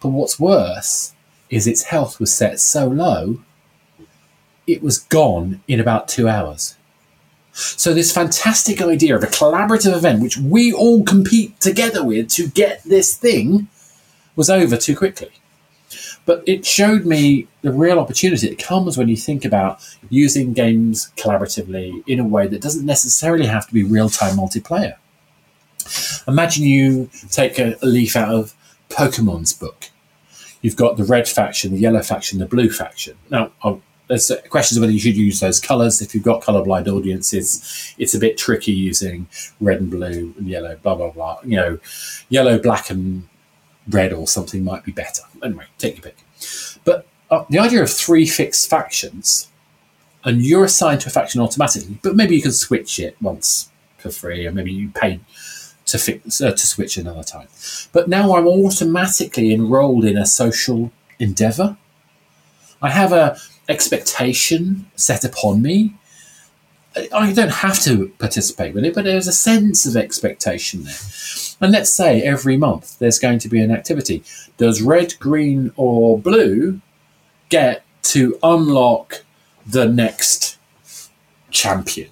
[0.00, 1.14] But what's worse
[1.50, 3.40] is its health was set so low,
[4.66, 6.76] it was gone in about two hours.
[7.52, 12.48] So, this fantastic idea of a collaborative event, which we all compete together with to
[12.48, 13.68] get this thing,
[14.36, 15.30] was over too quickly.
[16.26, 21.12] But it showed me the real opportunity that comes when you think about using games
[21.16, 24.96] collaboratively in a way that doesn't necessarily have to be real time multiplayer.
[26.26, 28.54] Imagine you take a, a leaf out of
[28.88, 29.90] Pokemon's book.
[30.62, 33.18] You've got the red faction, the yellow faction, the blue faction.
[33.28, 36.00] Now, I'll, there's questions whether you should use those colours.
[36.00, 39.26] If you've got colourblind audiences, it's a bit tricky using
[39.60, 41.40] red and blue and yellow, blah, blah, blah.
[41.44, 41.78] You know,
[42.30, 43.28] yellow, black, and
[43.88, 45.22] red or something might be better.
[45.42, 46.16] Anyway, take your pick.
[46.84, 49.48] But uh, the idea of three fixed factions,
[50.24, 54.10] and you're assigned to a faction automatically, but maybe you can switch it once for
[54.10, 55.20] free, or maybe you pay
[55.86, 57.48] to fix uh, to switch another time.
[57.92, 61.76] But now I'm automatically enrolled in a social endeavor.
[62.80, 63.36] I have a
[63.68, 65.94] expectation set upon me.
[66.96, 70.94] I don't have to participate with it, but there's a sense of expectation there.
[71.60, 74.22] And let's say every month there's going to be an activity.
[74.58, 76.80] Does red, green, or blue
[77.48, 79.24] get to unlock
[79.66, 80.58] the next
[81.50, 82.10] champion?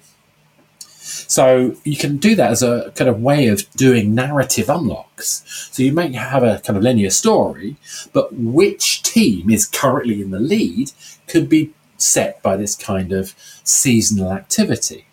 [0.89, 5.43] So you can do that as a kind of way of doing narrative unlocks.
[5.71, 7.77] So you may have a kind of linear story,
[8.11, 10.91] but which team is currently in the lead
[11.27, 15.05] could be set by this kind of seasonal activity.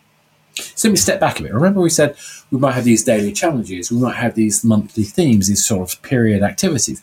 [0.55, 1.55] So let me step back a bit.
[1.55, 2.16] Remember, we said
[2.50, 6.03] we might have these daily challenges, we might have these monthly themes, these sort of
[6.03, 7.03] period activities.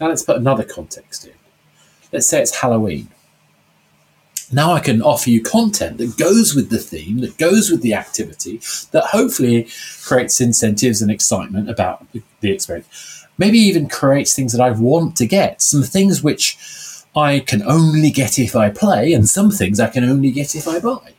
[0.00, 1.32] Now let's put another context in.
[2.12, 3.08] Let's say it's Halloween.
[4.52, 7.94] Now I can offer you content that goes with the theme, that goes with the
[7.94, 8.60] activity,
[8.92, 9.68] that hopefully
[10.04, 12.06] creates incentives and excitement about
[12.40, 13.26] the experience.
[13.38, 16.56] Maybe even creates things that I want to get, some things which
[17.16, 20.68] I can only get if I play, and some things I can only get if
[20.68, 21.14] I buy.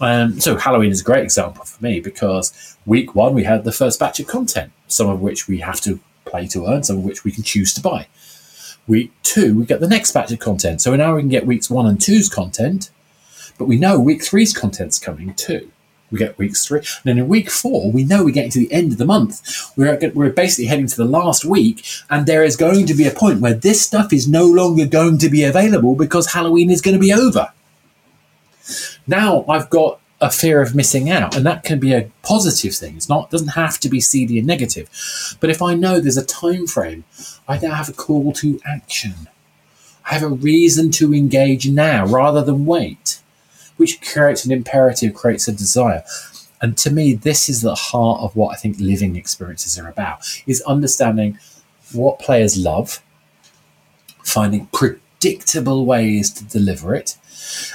[0.00, 3.72] Um, so Halloween is a great example for me because week one we had the
[3.72, 7.04] first batch of content, some of which we have to play to earn, some of
[7.04, 8.08] which we can choose to buy.
[8.88, 11.70] Week two we get the next batch of content, so now we can get weeks
[11.70, 12.90] one and two's content,
[13.58, 15.70] but we know week three's content's coming too.
[16.10, 18.72] We get weeks three, and then in week four we know we're getting to the
[18.72, 19.72] end of the month.
[19.76, 23.12] We're we're basically heading to the last week, and there is going to be a
[23.12, 26.96] point where this stuff is no longer going to be available because Halloween is going
[26.96, 27.52] to be over.
[29.06, 32.96] Now I've got a fear of missing out, and that can be a positive thing.
[32.96, 34.88] It's not doesn't have to be seedy and negative.
[35.40, 37.04] But if I know there's a time frame,
[37.48, 39.28] I now have a call to action.
[40.04, 43.09] I have a reason to engage now rather than wait,
[43.80, 46.04] which creates an imperative, creates a desire.
[46.60, 50.18] And to me, this is the heart of what I think living experiences are about:
[50.46, 51.38] is understanding
[51.92, 53.02] what players love,
[54.22, 57.16] finding predictable ways to deliver it,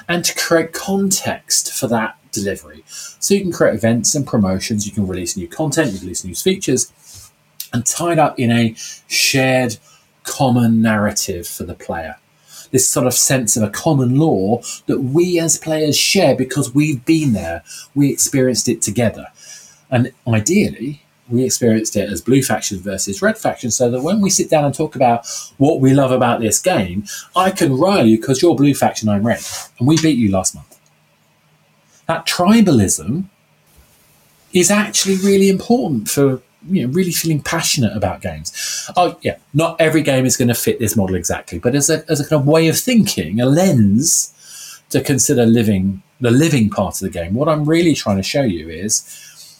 [0.07, 2.83] and to create context for that delivery.
[3.19, 6.23] So you can create events and promotions, you can release new content, you can release
[6.23, 6.91] new features,
[7.73, 8.75] and tie it up in a
[9.07, 9.77] shared
[10.23, 12.17] common narrative for the player.
[12.75, 17.05] This sort of sense of a common lore that we as players share because we've
[17.05, 17.63] been there,
[17.95, 19.27] we experienced it together.
[19.89, 24.29] And ideally, we experienced it as blue faction versus red faction, so that when we
[24.29, 25.25] sit down and talk about
[25.57, 29.25] what we love about this game, I can rile you because you're blue faction, I'm
[29.25, 29.41] red,
[29.79, 30.77] and we beat you last month.
[32.07, 33.29] That tribalism
[34.51, 38.89] is actually really important for you know really feeling passionate about games.
[38.95, 42.03] Oh yeah, not every game is going to fit this model exactly, but as a
[42.09, 44.31] as a kind of way of thinking, a lens
[44.89, 47.33] to consider living the living part of the game.
[47.33, 49.59] What I'm really trying to show you is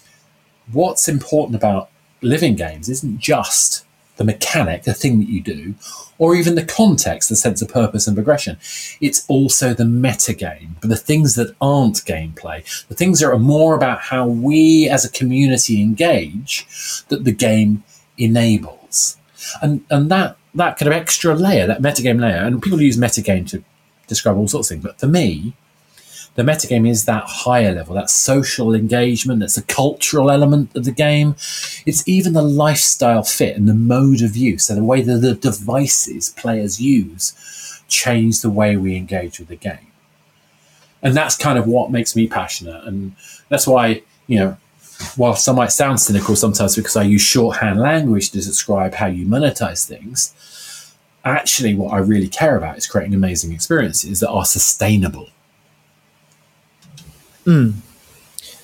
[0.71, 1.89] what's important about
[2.21, 3.85] living games isn't just
[4.17, 5.75] the mechanic, the thing that you do,
[6.17, 8.57] or even the context, the sense of purpose and progression.
[9.01, 13.39] It's also the meta game, but the things that aren't gameplay, the things that are
[13.39, 16.65] more about how we as a community engage
[17.09, 17.83] that the game
[18.17, 19.17] enables.
[19.61, 23.47] And and that that kind of extra layer, that metagame layer, and people use metagame
[23.49, 23.63] to
[24.07, 25.53] describe all sorts of things, but for me,
[26.35, 30.91] the metagame is that higher level, that social engagement, that's the cultural element of the
[30.91, 31.35] game.
[31.85, 35.33] It's even the lifestyle fit and the mode of use, so the way that the
[35.33, 39.91] devices players use change the way we engage with the game.
[41.01, 42.83] And that's kind of what makes me passionate.
[42.83, 43.15] And
[43.47, 44.57] that's why, you know,
[45.15, 49.25] while some might sound cynical sometimes because I use shorthand language to describe how you
[49.25, 50.33] monetize things,
[51.23, 55.29] actually what I really care about is creating amazing experiences that are sustainable
[57.45, 57.75] Mm.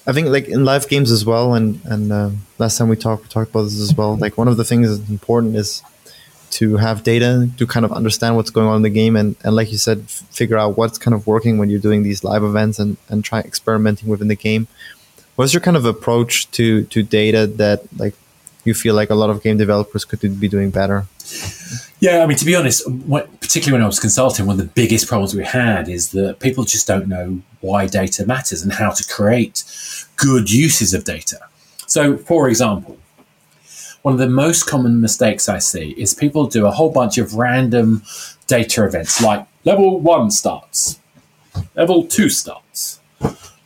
[0.08, 3.24] I think like in live games as well, and and uh, last time we talked
[3.24, 4.17] we talked about this as well.
[4.17, 5.84] Like one of the things that's important is
[6.52, 9.56] to have data to kind of understand what's going on in the game, and and
[9.56, 12.44] like you said, f- figure out what's kind of working when you're doing these live
[12.44, 14.67] events and and try experimenting within the game.
[15.36, 18.15] What's your kind of approach to to data that like
[18.65, 21.06] you feel like a lot of game developers could be doing better?
[22.02, 22.84] Yeah, I mean, to be honest,
[23.42, 26.64] particularly when I was consulting, one of the biggest problems we had is that people
[26.64, 29.64] just don't know why data matters and how to create
[30.16, 31.38] good uses of data.
[31.86, 32.98] So, for example,
[34.02, 37.36] one of the most common mistakes I see is people do a whole bunch of
[37.36, 38.02] random
[38.48, 41.00] data events like level one starts,
[41.76, 43.00] level two starts,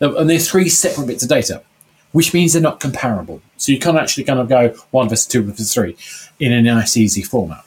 [0.01, 1.63] and they're three separate bits of data,
[2.11, 3.41] which means they're not comparable.
[3.55, 5.95] So you can't actually kind of go one versus two versus three
[6.37, 7.61] in a nice, easy format.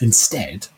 [0.00, 0.68] Instead,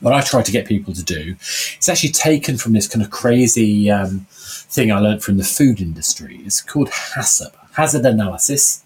[0.00, 1.36] what I try to get people to do,
[1.76, 5.80] it's actually taken from this kind of crazy um, thing I learned from the food
[5.80, 6.40] industry.
[6.44, 8.84] It's called HACCP, hazard analysis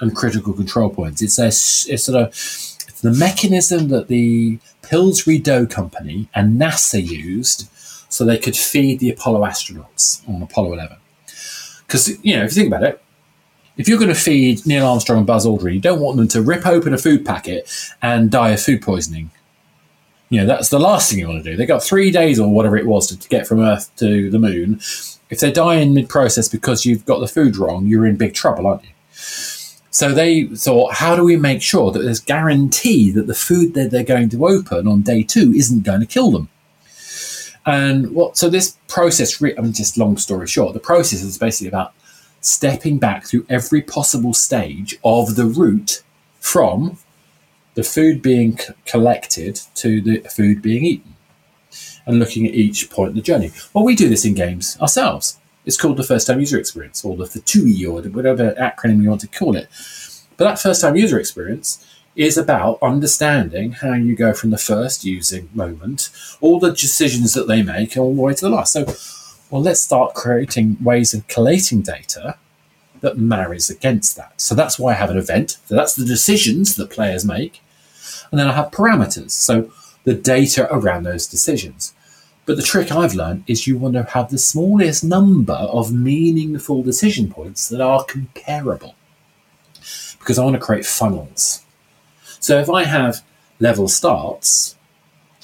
[0.00, 1.22] and critical control points.
[1.22, 7.04] It's a it's sort of it's the mechanism that the Pillsbury Dough Company and NASA
[7.04, 7.68] used
[8.08, 10.96] so they could feed the Apollo astronauts on Apollo 11.
[11.86, 13.02] Because you know, if you think about it,
[13.76, 16.42] if you're going to feed Neil Armstrong and Buzz Aldrin, you don't want them to
[16.42, 19.30] rip open a food packet and die of food poisoning.
[20.30, 21.56] You know, that's the last thing you want to do.
[21.56, 24.38] They got three days or whatever it was to, to get from Earth to the
[24.38, 24.80] moon.
[25.30, 28.34] If they die in mid process because you've got the food wrong, you're in big
[28.34, 28.90] trouble, aren't you?
[29.90, 33.92] So they thought, how do we make sure that there's guarantee that the food that
[33.92, 36.48] they're going to open on day two isn't going to kill them?
[37.66, 38.36] And what?
[38.36, 41.94] So this process, I mean, just long story short, the process is basically about
[42.44, 46.02] stepping back through every possible stage of the route
[46.40, 46.98] from
[47.74, 51.14] the food being c- collected to the food being eaten
[52.06, 53.50] and looking at each point in the journey.
[53.72, 55.38] Well, we do this in games ourselves.
[55.64, 59.22] It's called the first time user experience or the FTUE or whatever acronym you want
[59.22, 59.68] to call it.
[60.36, 65.04] But that first time user experience is about understanding how you go from the first
[65.04, 68.74] using moment, all the decisions that they make, all the way to the last.
[68.74, 68.84] So
[69.54, 72.36] well, let's start creating ways of collating data
[73.02, 74.40] that marries against that.
[74.40, 75.58] So that's why I have an event.
[75.66, 77.62] So that's the decisions that players make.
[78.32, 79.30] And then I have parameters.
[79.30, 79.70] So
[80.02, 81.94] the data around those decisions.
[82.46, 86.82] But the trick I've learned is you want to have the smallest number of meaningful
[86.82, 88.96] decision points that are comparable.
[90.18, 91.64] Because I want to create funnels.
[92.40, 93.22] So if I have
[93.60, 94.74] level starts,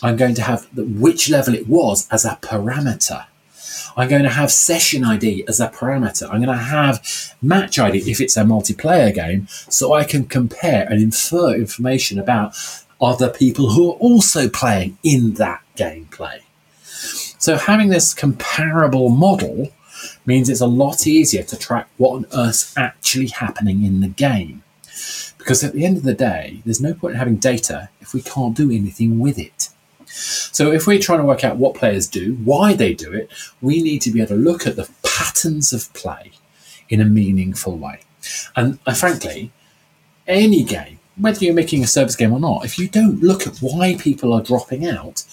[0.03, 3.27] I'm going to have the, which level it was as a parameter.
[3.97, 6.25] I'm going to have session ID as a parameter.
[6.25, 10.87] I'm going to have match ID if it's a multiplayer game, so I can compare
[10.89, 12.55] and infer information about
[13.01, 16.41] other people who are also playing in that gameplay.
[17.39, 19.73] So having this comparable model
[20.27, 24.63] means it's a lot easier to track what on earth's actually happening in the game.
[25.39, 28.21] Because at the end of the day, there's no point in having data if we
[28.21, 29.71] can't do anything with it.
[30.61, 33.31] So if we're trying to work out what players do, why they do it,
[33.63, 36.33] we need to be able to look at the patterns of play
[36.91, 38.01] in a meaningful way.
[38.55, 39.53] And uh, frankly,
[40.29, 43.57] any game, whether you're making a service game or not, if you don't look at
[43.61, 45.25] why people are dropping out,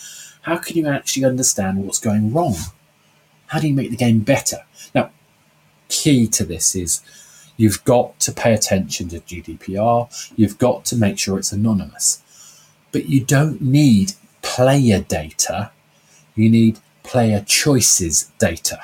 [0.43, 2.55] how can you actually understand what's going wrong?
[3.47, 4.59] How do you make the game better?
[4.95, 5.11] Now,
[5.89, 7.01] key to this is
[7.57, 10.31] You've got to pay attention to GDPR.
[10.37, 12.21] You've got to make sure it's anonymous.
[12.91, 14.13] But you don't need
[14.47, 15.71] player data.
[16.35, 18.79] You need player choices data.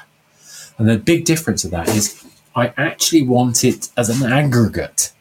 [0.77, 5.13] And the big difference of that is I actually want it as an aggregate.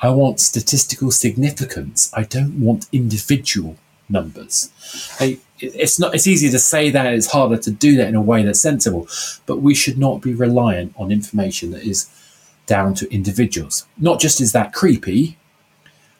[0.00, 2.12] I want statistical significance.
[2.14, 3.76] I don't want individual
[4.08, 4.70] numbers.
[5.18, 6.14] I, it's not.
[6.14, 7.14] It's easy to say that.
[7.14, 9.08] It's harder to do that in a way that's sensible.
[9.46, 12.08] But we should not be reliant on information that is
[12.66, 13.86] down to individuals.
[13.96, 15.38] Not just is that creepy,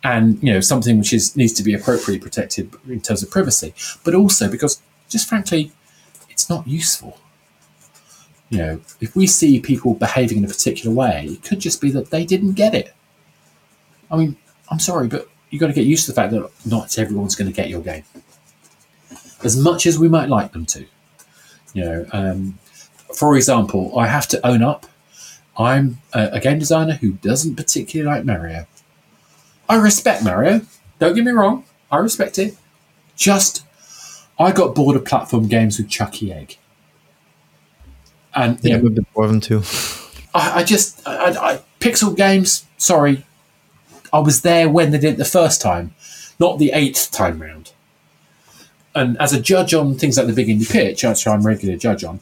[0.04, 3.74] and you know something which is needs to be appropriately protected in terms of privacy,
[4.04, 5.72] but also because just frankly,
[6.28, 7.18] it's not useful.
[8.50, 11.90] You know, if we see people behaving in a particular way, it could just be
[11.92, 12.92] that they didn't get it.
[14.10, 14.36] I mean,
[14.70, 17.50] I'm sorry, but you've got to get used to the fact that not everyone's going
[17.50, 18.04] to get your game
[19.44, 20.86] as much as we might like them to.
[21.74, 22.58] You know, um,
[23.14, 24.86] for example, I have to own up.
[25.58, 28.66] I'm a, a game designer who doesn't particularly like Mario.
[29.68, 30.62] I respect Mario.
[30.98, 31.64] Don't get me wrong.
[31.90, 32.56] I respect it.
[33.16, 33.64] Just,
[34.38, 36.58] I got bored of platform games with Chuckie Egg.
[38.34, 39.62] And Yeah, know, we've been more of them too.
[40.34, 42.66] I, I just, I, I, pixel games.
[42.78, 43.24] Sorry,
[44.12, 45.94] I was there when they did it the first time,
[46.40, 47.72] not the eighth time round.
[48.94, 51.76] And as a judge on things like the Big Indie Pitch, which I'm a regular
[51.76, 52.20] judge on,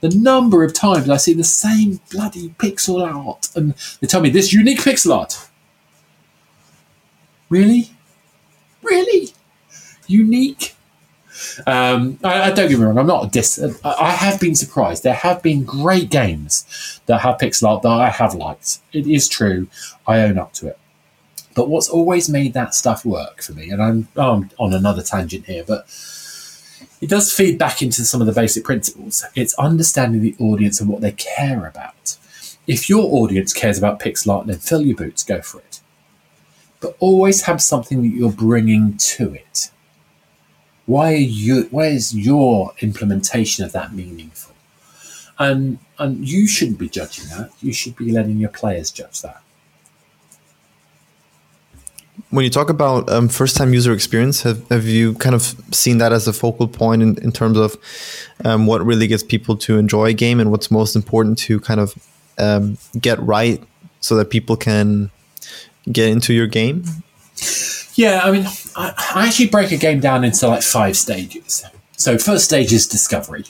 [0.00, 4.30] the number of times I see the same bloody pixel art, and they tell me
[4.30, 5.48] this unique pixel art.
[7.52, 7.90] Really,
[8.82, 9.28] really
[10.06, 10.74] unique.
[11.66, 12.96] Um, I, I don't get me wrong.
[12.96, 13.62] I'm not a dis.
[13.84, 15.02] I, have been surprised.
[15.02, 18.78] There have been great games that have pixel art that I have liked.
[18.94, 19.68] It is true.
[20.06, 20.78] I own up to it.
[21.54, 25.02] But what's always made that stuff work for me, and I'm, oh, I'm on another
[25.02, 25.84] tangent here, but
[27.02, 29.26] it does feed back into some of the basic principles.
[29.34, 32.16] It's understanding the audience and what they care about.
[32.66, 35.71] If your audience cares about pixel art, then fill your boots, go for it.
[36.82, 39.70] But always have something that you're bringing to it.
[40.84, 41.68] Why are you?
[41.70, 44.54] Why is your implementation of that meaningful?
[45.38, 47.50] And and you shouldn't be judging that.
[47.60, 49.42] You should be letting your players judge that.
[52.30, 55.98] When you talk about um, first time user experience, have, have you kind of seen
[55.98, 57.76] that as a focal point in, in terms of
[58.44, 61.80] um, what really gets people to enjoy a game and what's most important to kind
[61.80, 61.94] of
[62.38, 63.62] um, get right
[64.00, 65.10] so that people can
[65.90, 66.84] get into your game?
[67.94, 71.64] Yeah, I mean, I, I actually break a game down into like five stages.
[71.96, 73.44] So, first stage is discovery.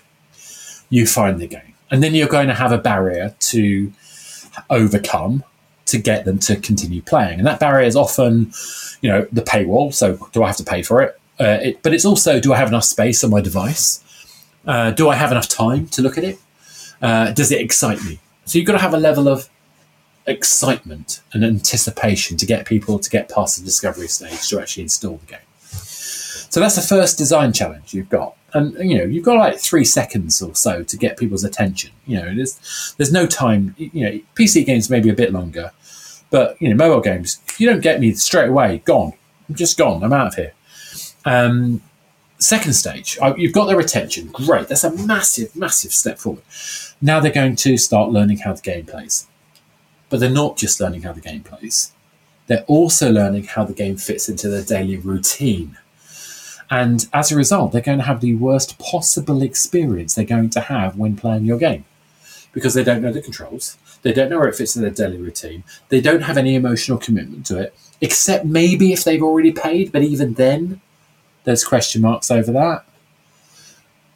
[0.91, 3.93] You find the game, and then you're going to have a barrier to
[4.69, 5.45] overcome
[5.87, 7.39] to get them to continue playing.
[7.39, 8.53] And that barrier is often,
[9.01, 9.95] you know, the paywall.
[9.95, 11.21] So, do I have to pay for it?
[11.41, 14.03] Uh, it but it's also, do I have enough space on my device?
[14.67, 16.39] Uh, do I have enough time to look at it?
[17.01, 18.19] Uh, does it excite me?
[18.45, 19.49] So, you've got to have a level of
[20.27, 25.17] excitement and anticipation to get people to get past the discovery stage to actually install
[25.17, 25.41] the game.
[25.61, 28.37] So that's the first design challenge you've got.
[28.53, 31.93] And you know, you've got like three seconds or so to get people's attention.
[32.07, 35.73] You know, there's there's no time you know, PC games maybe a bit longer,
[36.31, 39.15] but you know, mobile games, if you don't get me straight away, gone.
[39.49, 40.05] I'm just gone.
[40.05, 40.53] I'm out of here.
[41.25, 41.81] Um,
[42.39, 44.29] second stage, you've got their attention.
[44.29, 44.69] Great.
[44.69, 46.43] That's a massive, massive step forward.
[47.01, 49.27] Now they're going to start learning how the game plays
[50.13, 51.91] but they're not just learning how the game plays.
[52.47, 55.79] They're also learning how the game fits into their daily routine.
[56.71, 60.61] And as a result, they're going to have the worst possible experience they're going to
[60.61, 61.87] have when playing your game
[62.53, 65.17] because they don't know the controls, they don't know where it fits in their daily
[65.17, 69.91] routine, they don't have any emotional commitment to it, except maybe if they've already paid,
[69.91, 70.83] but even then,
[71.45, 72.85] there's question marks over that.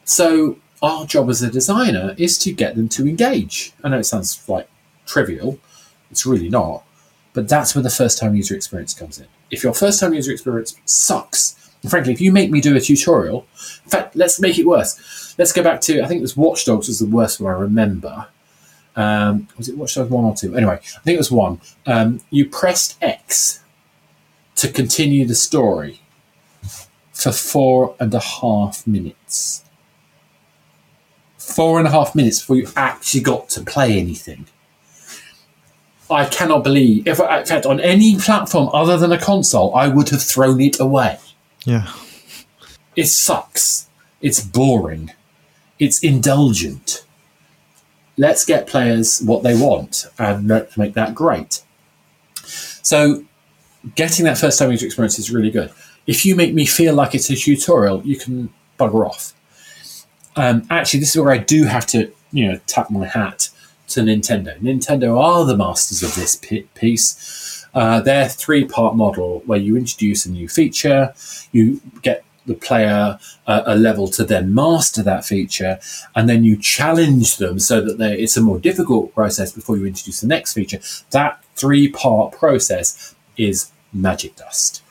[0.03, 3.73] So, our job as a designer is to get them to engage.
[3.83, 4.69] I know it sounds like
[5.07, 5.59] trivial,
[6.11, 6.83] it's really not.
[7.33, 9.27] But that's where the first time user experience comes in.
[9.51, 12.81] If your first time user experience sucks, and frankly, if you make me do a
[12.81, 13.45] tutorial,
[13.83, 15.35] in fact, let's make it worse.
[15.37, 17.57] Let's go back to, I think it was Watch Dogs was the worst one I
[17.57, 18.27] remember.
[18.95, 20.55] Um, was it Watch Dogs 1 or 2?
[20.55, 21.61] Anyway, I think it was 1.
[21.85, 23.63] Um, you pressed X
[24.55, 26.01] to continue the story
[27.13, 29.63] for four and a half minutes.
[31.37, 34.47] Four and a half minutes before you actually got to play anything.
[36.09, 37.07] I cannot believe.
[37.07, 40.79] If in fact on any platform other than a console, I would have thrown it
[40.79, 41.19] away.
[41.65, 41.91] Yeah.
[42.95, 43.87] It sucks.
[44.21, 45.11] It's boring.
[45.79, 47.05] It's indulgent.
[48.17, 51.63] Let's get players what they want and let's make that great.
[52.43, 53.25] So,
[53.95, 55.71] getting that first time user experience is really good.
[56.07, 58.49] If you make me feel like it's a tutorial, you can
[58.79, 59.33] bugger off.
[60.35, 63.46] Um, actually, this is where I do have to, you know, tap my hat
[63.87, 64.59] to Nintendo.
[64.59, 66.35] Nintendo are the masters of this
[66.75, 67.65] piece.
[67.73, 71.13] Uh, their three part model, where you introduce a new feature,
[71.51, 75.79] you get the player uh, a level to then master that feature,
[76.15, 79.85] and then you challenge them so that they, it's a more difficult process before you
[79.85, 80.79] introduce the next feature.
[81.11, 84.81] That three part process is magic dust.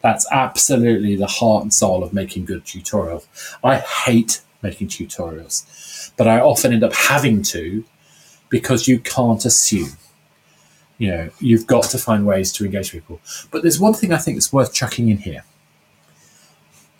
[0.00, 3.26] That's absolutely the heart and soul of making good tutorials.
[3.62, 7.84] I hate making tutorials, but I often end up having to
[8.48, 9.96] because you can't assume.
[10.98, 13.20] You know, you've got to find ways to engage people.
[13.50, 15.44] But there's one thing I think that's worth chucking in here.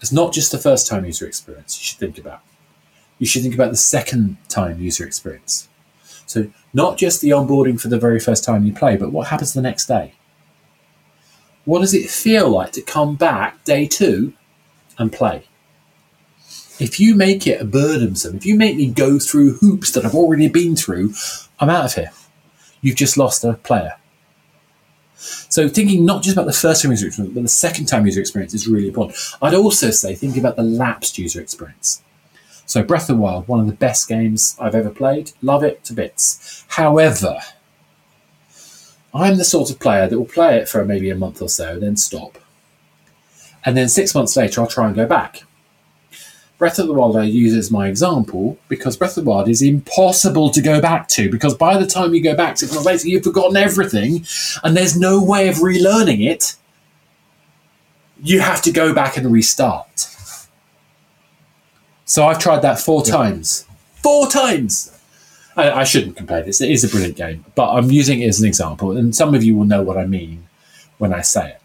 [0.01, 2.41] It's not just the first time user experience you should think about.
[3.19, 5.69] You should think about the second time user experience.
[6.27, 9.53] So, not just the onboarding for the very first time you play, but what happens
[9.53, 10.15] the next day?
[11.65, 14.35] What does it feel like to come back day two
[14.99, 15.45] and play?
[16.81, 20.49] If you make it burdensome, if you make me go through hoops that I've already
[20.49, 21.15] been through,
[21.61, 22.11] I'm out of here.
[22.81, 23.95] You've just lost a player.
[25.17, 28.21] So thinking not just about the first time user experience, but the second time user
[28.21, 29.19] experience is really important.
[29.41, 32.03] I'd also say thinking about the lapsed user experience.
[32.67, 35.33] So Breath of the Wild, one of the best games I've ever played.
[35.43, 36.65] Love it to bits.
[36.69, 37.39] However,
[39.15, 41.79] I'm the sort of player that will play it for maybe a month or so,
[41.79, 42.39] then stop.
[43.65, 45.45] And then six months later, I'll try and go back.
[46.65, 49.61] Breath of the Wild I use as my example because Breath of the Wild is
[49.61, 53.07] impossible to go back to because by the time you go back six months later,
[53.07, 54.25] you've forgotten everything
[54.63, 56.57] and there's no way of relearning it.
[58.23, 60.09] You have to go back and restart.
[62.07, 63.13] So I've tried that four yeah.
[63.13, 63.67] times.
[63.97, 64.99] Four times!
[65.59, 66.63] I, I shouldn't compare this.
[66.63, 69.45] It is a brilliant game, but I'm using it as an example, and some of
[69.45, 70.49] you will know what I mean
[70.97, 71.61] when I say it.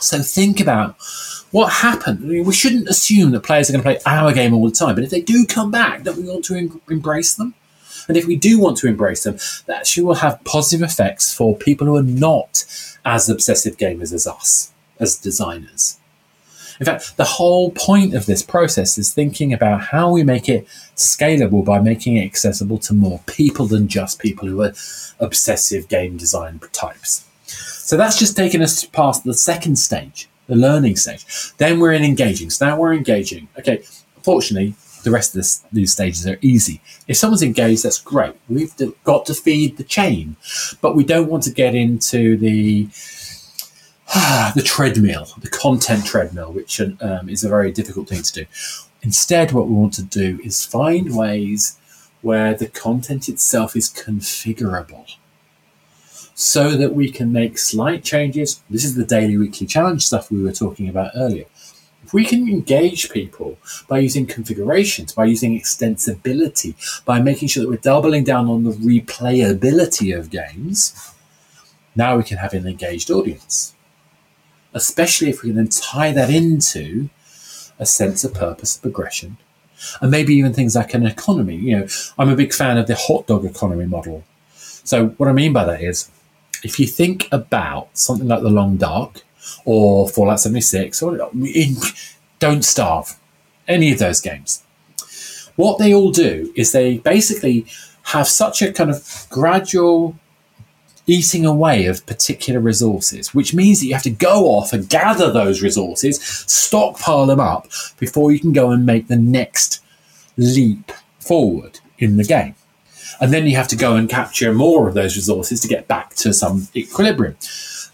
[0.00, 0.96] So think about
[1.50, 2.20] what happened.
[2.22, 4.74] I mean, we shouldn't assume that players are going to play our game all the
[4.74, 7.54] time, but if they do come back, don't we want to em- embrace them?
[8.08, 9.36] And if we do want to embrace them,
[9.66, 12.64] that actually will have positive effects for people who are not
[13.04, 15.98] as obsessive gamers as us, as designers.
[16.78, 20.66] In fact, the whole point of this process is thinking about how we make it
[20.94, 24.74] scalable by making it accessible to more people than just people who are
[25.18, 27.24] obsessive game design types.
[27.46, 31.52] So that's just taken us past the second stage, the learning stage.
[31.58, 32.50] Then we're in engaging.
[32.50, 33.48] So now we're engaging.
[33.58, 33.82] Okay,
[34.22, 36.80] fortunately, the rest of this, these stages are easy.
[37.06, 38.34] If someone's engaged, that's great.
[38.48, 38.74] We've
[39.04, 40.36] got to feed the chain,
[40.80, 42.88] but we don't want to get into the
[44.54, 48.46] the treadmill, the content treadmill, which um, is a very difficult thing to do.
[49.02, 51.78] Instead, what we want to do is find ways
[52.22, 55.16] where the content itself is configurable
[56.36, 58.62] so that we can make slight changes.
[58.70, 61.46] This is the daily, weekly challenge stuff we were talking about earlier.
[62.04, 63.58] If we can engage people
[63.88, 68.70] by using configurations, by using extensibility, by making sure that we're doubling down on the
[68.70, 71.12] replayability of games,
[71.96, 73.74] now we can have an engaged audience
[74.76, 77.08] especially if we can then tie that into
[77.78, 79.38] a sense of purpose, progression,
[80.00, 81.56] and maybe even things like an economy.
[81.56, 81.86] You know,
[82.18, 84.22] I'm a big fan of the hot dog economy model.
[84.54, 86.10] So what I mean by that is,
[86.62, 89.22] if you think about something like The Long Dark
[89.64, 91.76] or Fallout 76 or in
[92.38, 93.16] Don't Starve,
[93.68, 94.62] any of those games,
[95.56, 97.66] what they all do is they basically
[98.04, 100.16] have such a kind of gradual
[101.06, 105.32] eating away of particular resources, which means that you have to go off and gather
[105.32, 109.80] those resources, stockpile them up before you can go and make the next
[110.36, 110.90] leap
[111.20, 112.55] forward in the game.
[113.20, 116.14] And then you have to go and capture more of those resources to get back
[116.16, 117.36] to some equilibrium.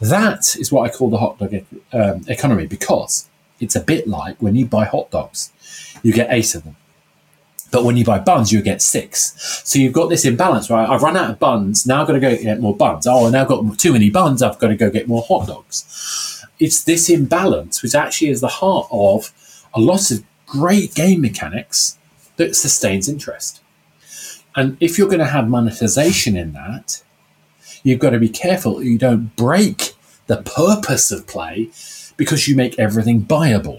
[0.00, 1.54] That is what I call the hot dog
[1.92, 3.28] um, economy because
[3.60, 5.52] it's a bit like when you buy hot dogs,
[6.02, 6.76] you get eight of them.
[7.70, 9.62] But when you buy buns, you get six.
[9.64, 10.86] So you've got this imbalance, right?
[10.86, 11.86] I've run out of buns.
[11.86, 13.06] Now I've got to go get more buns.
[13.06, 14.42] Oh, I've now got too many buns.
[14.42, 16.44] I've got to go get more hot dogs.
[16.58, 19.32] It's this imbalance, which actually is the heart of
[19.72, 21.96] a lot of great game mechanics
[22.36, 23.61] that sustains interest.
[24.54, 27.02] And if you're going to have monetization in that,
[27.82, 29.94] you've got to be careful you don't break
[30.26, 31.70] the purpose of play
[32.16, 33.78] because you make everything buyable.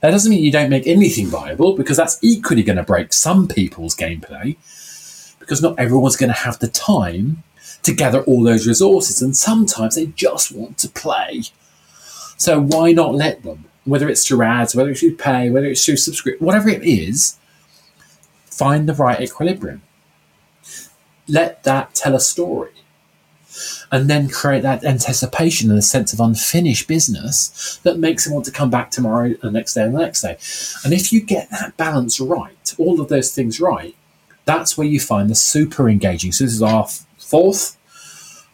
[0.00, 3.46] That doesn't mean you don't make anything viable because that's equally going to break some
[3.46, 4.56] people's gameplay
[5.38, 7.42] because not everyone's going to have the time
[7.82, 11.42] to gather all those resources and sometimes they just want to play.
[12.36, 13.66] So why not let them?
[13.84, 17.36] Whether it's through ads, whether it's through pay, whether it's through subscription, whatever it is,
[18.62, 19.80] find the right equilibrium.
[21.38, 22.74] Let that tell a story
[23.92, 28.46] and then create that anticipation and a sense of unfinished business that makes them want
[28.46, 30.36] to come back tomorrow, the next day, and the next day.
[30.84, 33.94] And if you get that balance right, all of those things right,
[34.44, 36.32] That's where you find the super engaging.
[36.32, 36.88] So this is our
[37.18, 37.76] fourth,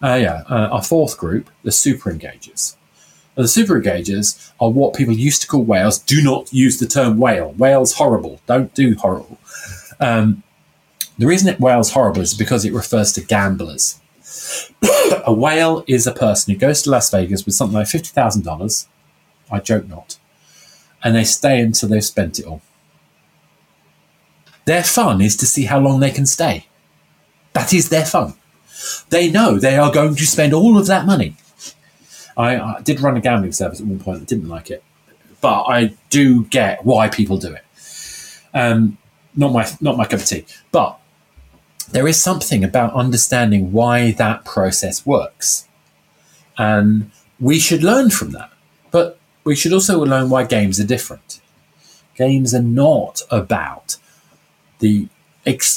[0.02, 2.76] uh, yeah, uh, our fourth group, the super engagers.
[3.36, 5.98] And the super engagers are what people used to call whales.
[5.98, 7.52] Do not use the term whale.
[7.52, 8.40] Whale's horrible.
[8.46, 9.38] Don't do horrible.
[10.00, 10.42] Um,
[11.18, 14.00] the reason it whale's horrible is because it refers to gamblers.
[15.26, 18.44] a whale is a person who goes to Las Vegas with something like fifty thousand
[18.44, 18.88] dollars.
[19.50, 20.18] I joke not,
[21.02, 22.60] and they stay until they've spent it all.
[24.66, 26.66] Their fun is to see how long they can stay.
[27.52, 28.34] That is their fun.
[29.08, 31.36] They know they are going to spend all of that money.
[32.36, 34.22] I, I did run a gambling service at one point.
[34.22, 34.82] I didn't like it,
[35.40, 37.64] but I do get why people do it.
[38.52, 38.98] Um,
[39.36, 40.98] not my not my cup of tea, but
[41.90, 45.68] there is something about understanding why that process works,
[46.58, 48.50] and we should learn from that.
[48.90, 51.40] But we should also learn why games are different.
[52.16, 53.96] Games are not about
[54.78, 55.08] the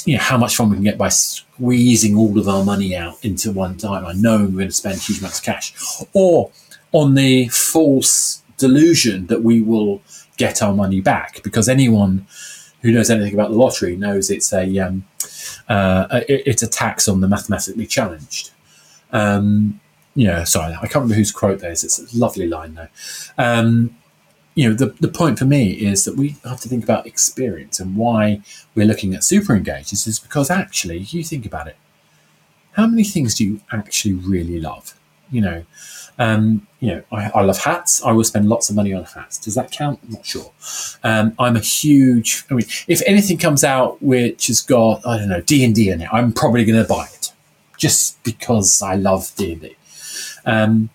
[0.04, 3.24] you know, how much fun we can get by squeezing all of our money out
[3.24, 4.04] into one time.
[4.04, 5.72] I know we're going to spend huge amounts of cash,
[6.12, 6.50] or
[6.92, 10.02] on the false delusion that we will
[10.36, 12.26] get our money back because anyone
[12.82, 15.04] who knows anything about the lottery knows it's a um,
[15.68, 18.50] uh, it's a tax on the mathematically challenged.
[19.12, 19.80] Um,
[20.26, 21.84] know, sorry, I can't remember whose quote that is.
[21.84, 22.88] It's a lovely line though.
[23.38, 23.96] Um,
[24.54, 27.78] you know, the, the point for me is that we have to think about experience
[27.78, 28.42] and why
[28.74, 31.76] we're looking at super engagers is because actually, you think about it,
[32.72, 34.94] how many things do you actually really love?
[35.30, 35.64] You know,
[36.20, 38.02] um, you know, I, I, love hats.
[38.04, 39.38] I will spend lots of money on hats.
[39.38, 39.98] Does that count?
[40.04, 40.52] I'm not sure.
[41.02, 42.44] Um, I'm a huge.
[42.50, 45.88] I mean, if anything comes out which has got I don't know D and D
[45.88, 47.32] in it, I'm probably going to buy it
[47.78, 49.76] just because I love D and D.
[50.44, 50.90] Um,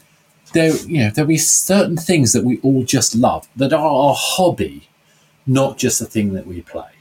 [0.53, 4.13] there, you know, there'll be certain things that we all just love that are our
[4.15, 4.88] hobby,
[5.47, 6.91] not just the thing that we play.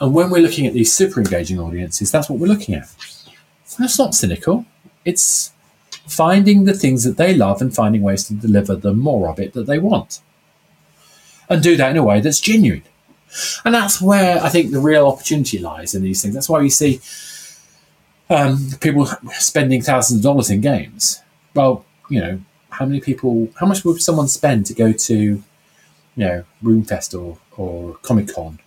[0.00, 2.88] And when we're looking at these super engaging audiences, that's what we're looking at.
[3.78, 4.64] That's not cynical.
[5.04, 5.52] It's
[6.06, 9.52] finding the things that they love and finding ways to deliver them more of it
[9.52, 10.20] that they want.
[11.48, 12.84] And do that in a way that's genuine.
[13.64, 16.34] And that's where I think the real opportunity lies in these things.
[16.34, 17.00] That's why we see
[18.28, 21.20] um, people spending thousands of dollars in games.
[21.54, 22.40] Well, you know,
[22.70, 25.44] how many people, how much would someone spend to go to, you
[26.16, 28.58] know, Roomfest or, or Comic Con?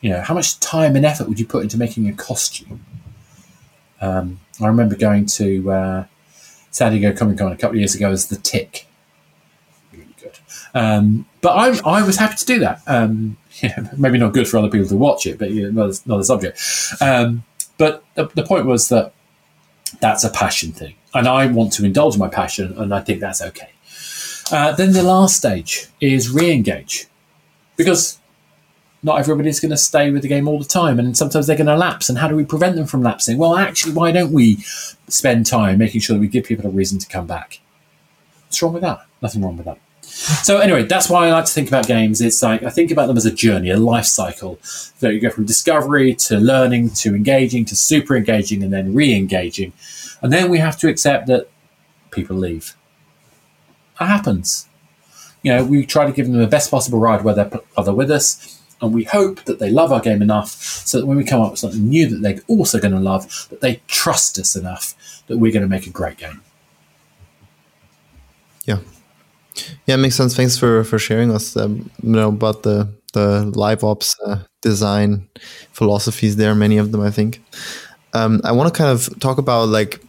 [0.00, 2.84] You know, how much time and effort would you put into making a costume?
[4.00, 6.04] Um, I remember going to uh,
[6.70, 8.86] San Diego Comic Con a couple of years ago as the Tick.
[9.92, 10.38] Really good.
[10.74, 12.82] Um, but I, I was happy to do that.
[12.86, 15.98] Um, yeah, maybe not good for other people to watch it, but you know, another,
[16.04, 16.60] another subject.
[17.00, 17.44] Um,
[17.78, 19.12] but the, the point was that
[20.00, 23.42] that's a passion thing and I want to indulge my passion, and I think that's
[23.42, 23.70] okay.
[24.52, 27.06] Uh, then the last stage is re-engage,
[27.76, 28.18] because
[29.02, 31.66] not everybody's going to stay with the game all the time, and sometimes they're going
[31.66, 32.08] to lapse.
[32.08, 33.38] And how do we prevent them from lapsing?
[33.38, 34.56] Well, actually, why don't we
[35.08, 37.60] spend time making sure that we give people a reason to come back?
[38.46, 39.06] What's wrong with that?
[39.22, 39.78] Nothing wrong with that.
[40.02, 42.20] So anyway, that's why I like to think about games.
[42.20, 44.58] It's like I think about them as a journey, a life cycle.
[44.62, 49.72] So you go from discovery to learning to engaging to super engaging and then re-engaging.
[50.20, 51.48] And then we have to accept that
[52.10, 52.76] people leave.
[53.98, 54.68] That happens.
[55.42, 58.59] You know, we try to give them the best possible ride where they're, with us,
[58.80, 61.52] and we hope that they love our game enough so that when we come up
[61.52, 64.94] with something new that they're also going to love, that they trust us enough
[65.26, 66.42] that we're going to make a great game.
[68.64, 68.78] Yeah,
[69.86, 70.36] yeah, it makes sense.
[70.36, 75.28] Thanks for for sharing us, um, you know, about the the live ops uh, design
[75.72, 76.36] philosophies.
[76.36, 77.42] There are many of them, I think.
[78.12, 80.00] Um, I want to kind of talk about like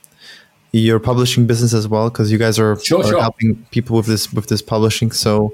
[0.74, 3.22] your publishing business as well because you guys are, sure, are sure.
[3.22, 5.12] helping people with this with this publishing.
[5.12, 5.54] So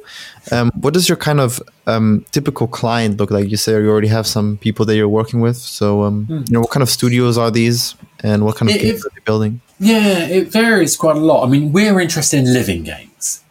[0.51, 3.49] um, what does your kind of um, typical client look like?
[3.49, 5.57] You say you already have some people that you're working with.
[5.57, 6.43] So um, hmm.
[6.47, 9.07] you know what kind of studios are these and what kind of it, games it,
[9.07, 9.61] are they building?
[9.79, 11.45] Yeah it varies quite a lot.
[11.45, 13.43] I mean we're interested in living games.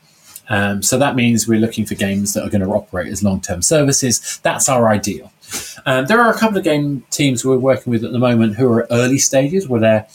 [0.49, 3.63] Um, so that means we're looking for games that are going to operate as long-term
[3.63, 4.39] services.
[4.45, 5.33] That's our ideal.
[5.87, 8.71] Um, there are a couple of game teams we're working with at the moment who
[8.73, 10.07] are at early stages where they're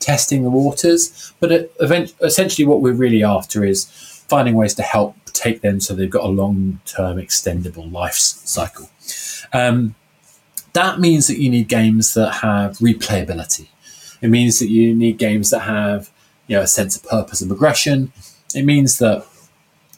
[0.00, 1.32] testing the waters.
[1.38, 3.84] But it, event, essentially, what we're really after is
[4.28, 8.90] finding ways to help take them so they've got a long term, extendable life cycle.
[9.52, 9.94] Um,
[10.72, 13.68] that means that you need games that have replayability.
[14.20, 16.10] It means that you need games that have
[16.46, 18.12] you know a sense of purpose and progression.
[18.54, 19.26] It means that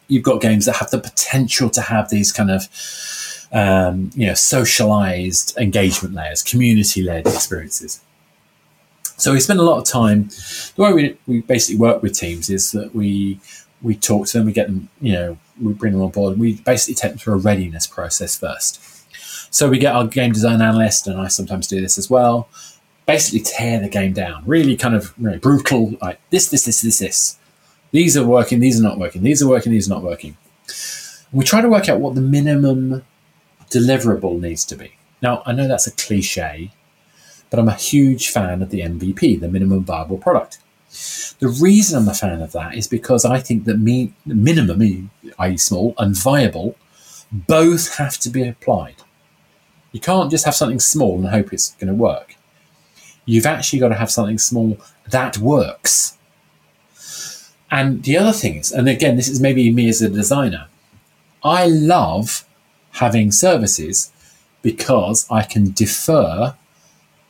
[0.08, 2.68] you've got games that have the potential to have these kind of
[3.52, 8.00] um, you know socialized engagement layers, community led experiences.
[9.16, 10.28] So we spend a lot of time.
[10.76, 13.40] The way we, we basically work with teams is that we
[13.82, 16.32] we talk to them, we get them, you know, we bring them on board.
[16.32, 18.80] and We basically take them through a readiness process first.
[19.52, 22.48] So we get our game design analyst, and I sometimes do this as well.
[23.06, 24.44] Basically, tear the game down.
[24.46, 25.94] Really, kind of brutal.
[26.00, 27.38] Like this, this, this, this, this.
[27.90, 28.60] These are working.
[28.60, 29.22] These are not working.
[29.22, 29.72] These are working.
[29.72, 30.36] These are not working.
[31.30, 33.04] And we try to work out what the minimum
[33.70, 34.92] deliverable needs to be.
[35.20, 36.72] Now, I know that's a cliche,
[37.52, 40.58] but I'm a huge fan of the MVP, the minimum viable product.
[41.38, 45.58] The reason I'm a fan of that is because I think that me, minimum, i.e.,
[45.58, 46.76] small, and viable,
[47.30, 48.96] both have to be applied.
[49.92, 52.36] You can't just have something small and hope it's going to work.
[53.26, 54.78] You've actually got to have something small
[55.10, 56.16] that works.
[57.70, 60.68] And the other thing is, and again, this is maybe me as a designer,
[61.44, 62.46] I love
[62.92, 64.10] having services
[64.62, 66.54] because I can defer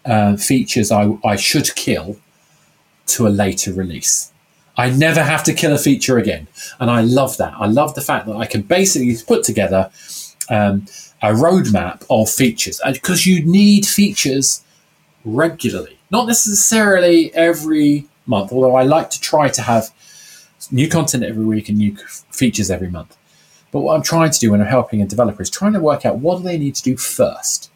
[0.05, 2.16] uh, features I, I should kill
[3.07, 4.32] to a later release.
[4.76, 6.48] I never have to kill a feature again.
[6.80, 7.55] And I love that.
[7.59, 9.90] I love the fact that I can basically put together
[10.48, 10.86] um,
[11.20, 14.64] a roadmap of features because you need features
[15.24, 19.90] regularly, not necessarily every month, although I like to try to have
[20.70, 21.96] new content every week and new
[22.30, 23.16] features every month.
[23.70, 26.05] But what I'm trying to do when I'm helping a developer is trying to work
[26.05, 27.70] out what do they need to do first.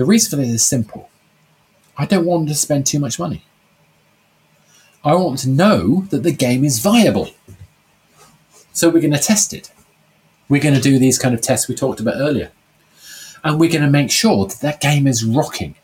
[0.00, 1.10] The reason for this is simple.
[1.98, 3.44] I don't want to spend too much money.
[5.04, 7.28] I want to know that the game is viable.
[8.72, 9.70] So we're going to test it.
[10.48, 12.50] We're going to do these kind of tests we talked about earlier.
[13.44, 15.74] And we're going to make sure that that game is rocking.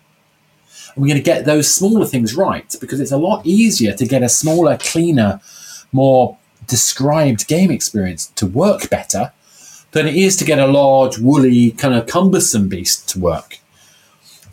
[0.94, 4.06] And we're going to get those smaller things right because it's a lot easier to
[4.06, 5.42] get a smaller, cleaner,
[5.92, 9.32] more described game experience to work better
[9.90, 13.58] than it is to get a large, woolly, kind of cumbersome beast to work.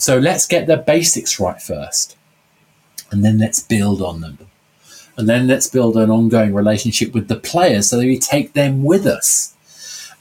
[0.03, 2.17] So let's get the basics right first.
[3.09, 4.37] And then let's build on them.
[5.15, 8.83] And then let's build an ongoing relationship with the players so that we take them
[8.83, 9.55] with us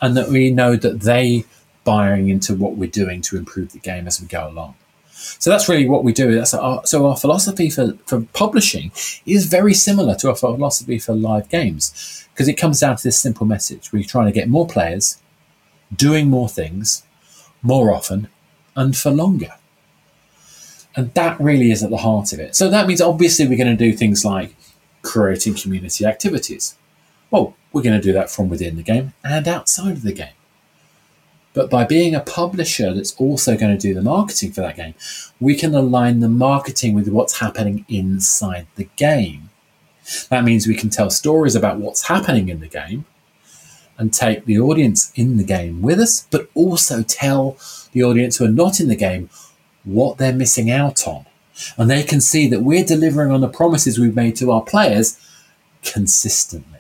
[0.01, 1.47] and that we know that they
[1.83, 4.77] buying into what we're doing to improve the game as we go along.
[5.13, 6.33] So that's really what we do.
[6.33, 8.93] That's our, so our philosophy for, for publishing
[9.27, 13.19] is very similar to our philosophy for live games because it comes down to this
[13.19, 15.19] simple message: we're trying to get more players,
[15.93, 17.03] doing more things,
[17.63, 18.29] more often,
[18.77, 19.55] and for longer.
[20.95, 22.55] And that really is at the heart of it.
[22.55, 24.55] So that means obviously we're going to do things like
[25.03, 26.77] creating community activities.
[27.31, 30.35] Well, we're going to do that from within the game and outside of the game.
[31.55, 34.95] But by being a publisher that's also going to do the marketing for that game,
[35.39, 39.51] we can align the marketing with what's happening inside the game.
[40.31, 43.05] That means we can tell stories about what's happening in the game
[43.99, 47.57] and take the audience in the game with us, but also tell
[47.93, 49.29] the audience who are not in the game
[49.85, 51.27] what they're missing out on.
[51.77, 55.19] And they can see that we're delivering on the promises we've made to our players
[55.83, 56.79] consistently.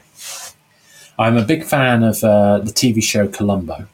[1.18, 3.86] I'm a big fan of uh, the TV show Columbo.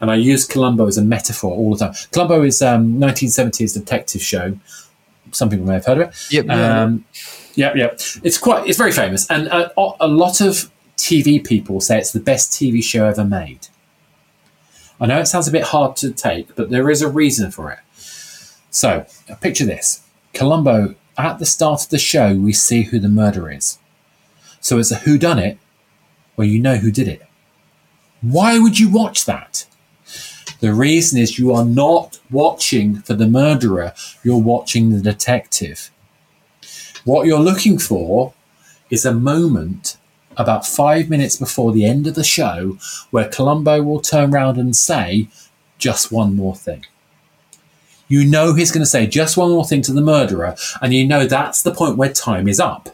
[0.00, 1.94] And I use Columbo as a metaphor all the time.
[2.12, 4.58] Columbo is um, 1970s detective show.
[5.30, 6.32] Some people may have heard of it.
[6.32, 6.48] Yep.
[6.48, 7.04] Um,
[7.54, 7.90] yeah, yeah.
[8.22, 8.66] It's quite.
[8.66, 12.82] It's very famous, and a, a lot of TV people say it's the best TV
[12.82, 13.68] show ever made.
[15.00, 17.70] I know it sounds a bit hard to take, but there is a reason for
[17.70, 17.78] it.
[18.74, 19.06] So,
[19.40, 20.02] picture this
[20.32, 23.78] Columbo, at the start of the show, we see who the murderer is.
[24.60, 25.58] So it's a who done it,
[26.34, 27.22] where you know who did it.
[28.20, 29.66] Why would you watch that?
[30.58, 33.92] The reason is you are not watching for the murderer,
[34.24, 35.92] you're watching the detective.
[37.04, 38.34] What you're looking for
[38.90, 39.98] is a moment
[40.36, 42.78] about five minutes before the end of the show
[43.12, 45.28] where Columbo will turn around and say,
[45.78, 46.86] just one more thing.
[48.08, 51.06] You know he's going to say just one more thing to the murderer, and you
[51.06, 52.90] know that's the point where time is up.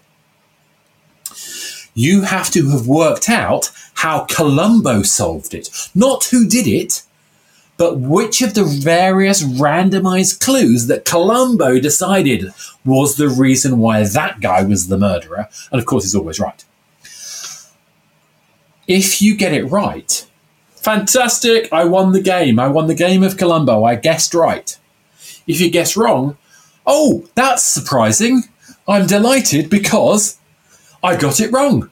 [1.94, 7.02] You have to have worked out how Columbo solved it, not who did it,
[7.76, 12.52] but which of the various randomized clues that Columbo decided
[12.84, 15.48] was the reason why that guy was the murderer.
[15.72, 16.64] And of course, he's always right.
[18.86, 20.26] If you get it right,
[20.74, 22.58] fantastic, I won the game.
[22.58, 23.84] I won the game of Columbo.
[23.84, 24.76] I guessed right.
[25.46, 26.36] If you guess wrong,
[26.86, 28.44] oh, that's surprising.
[28.88, 30.38] I'm delighted because
[31.02, 31.90] I got it wrong.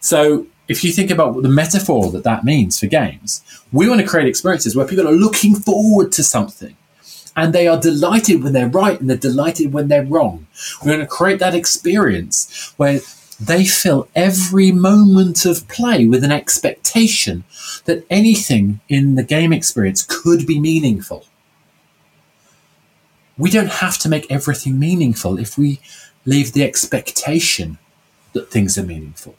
[0.00, 4.06] So if you think about the metaphor that that means for games, we want to
[4.06, 6.76] create experiences where people are looking forward to something
[7.36, 10.46] and they are delighted when they're right and they're delighted when they're wrong.
[10.80, 13.00] We're going to create that experience where
[13.40, 17.44] they fill every moment of play with an expectation
[17.84, 21.26] that anything in the game experience could be meaningful.
[23.36, 25.80] We don't have to make everything meaningful if we
[26.24, 27.78] leave the expectation
[28.32, 29.34] that things are meaningful.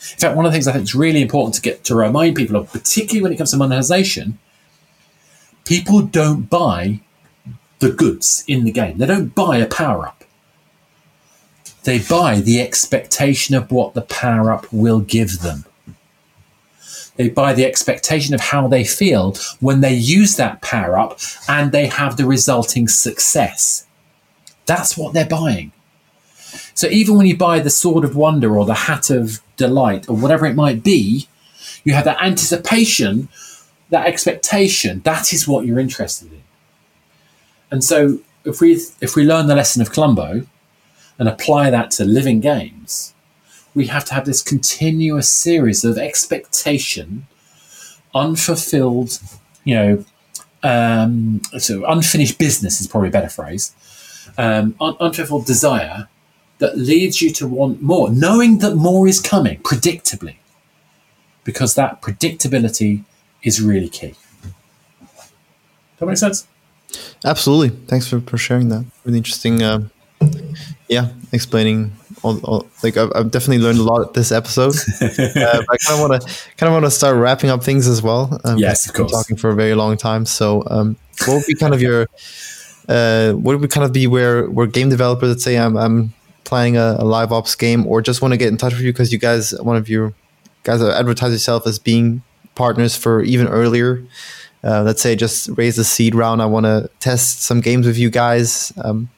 [0.00, 2.36] In fact, one of the things I think is really important to get to remind
[2.36, 4.38] people of, particularly when it comes to monetization,
[5.64, 7.00] people don't buy
[7.80, 8.98] the goods in the game.
[8.98, 10.24] They don't buy a power up.
[11.84, 15.64] They buy the expectation of what the power up will give them.
[17.18, 21.72] They buy the expectation of how they feel when they use that power up and
[21.72, 23.86] they have the resulting success.
[24.66, 25.72] That's what they're buying.
[26.74, 30.16] So even when you buy the Sword of Wonder or the Hat of Delight or
[30.16, 31.26] whatever it might be,
[31.82, 33.28] you have that anticipation,
[33.90, 35.00] that expectation.
[35.00, 36.42] That is what you're interested in.
[37.72, 40.46] And so if we if we learn the lesson of Columbo
[41.18, 43.12] and apply that to living games,
[43.78, 47.28] we have to have this continuous series of expectation,
[48.12, 49.20] unfulfilled,
[49.62, 50.04] you know,
[50.64, 53.72] um, so unfinished business is probably a better phrase,
[54.36, 56.08] um, un- unfulfilled desire
[56.58, 60.34] that leads you to want more, knowing that more is coming predictably,
[61.44, 63.04] because that predictability
[63.44, 64.16] is really key.
[64.42, 66.48] Does that make sense?
[67.24, 67.68] Absolutely.
[67.86, 68.84] Thanks for, for sharing that.
[69.04, 69.62] Really interesting.
[69.62, 69.88] Uh,
[70.88, 74.74] yeah, explaining all, all, like I've, I've, definitely learned a lot this episode.
[75.00, 78.02] uh, I kind of want to kind of want to start wrapping up things as
[78.02, 78.40] well.
[78.44, 79.12] Um, yes, of course.
[79.12, 80.26] talking for a very long time.
[80.26, 82.08] So, um, what would be kind of your
[82.88, 86.14] uh, what would kind of be where where game developers let's say I'm I'm
[86.44, 88.92] playing a, a, live ops game or just want to get in touch with you
[88.92, 90.14] because you guys one of you
[90.62, 92.22] guys advertise yourself as being
[92.54, 94.02] partners for even earlier.
[94.64, 96.42] Uh, let's say just raise the seed round.
[96.42, 98.72] I want to test some games with you guys.
[98.82, 99.08] Um,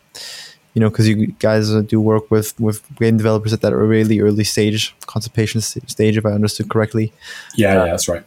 [0.75, 4.45] you know, because you guys do work with with game developers at that really early
[4.45, 7.13] stage, consultation stage, if I understood correctly.
[7.57, 8.25] Yeah, yeah, that's right.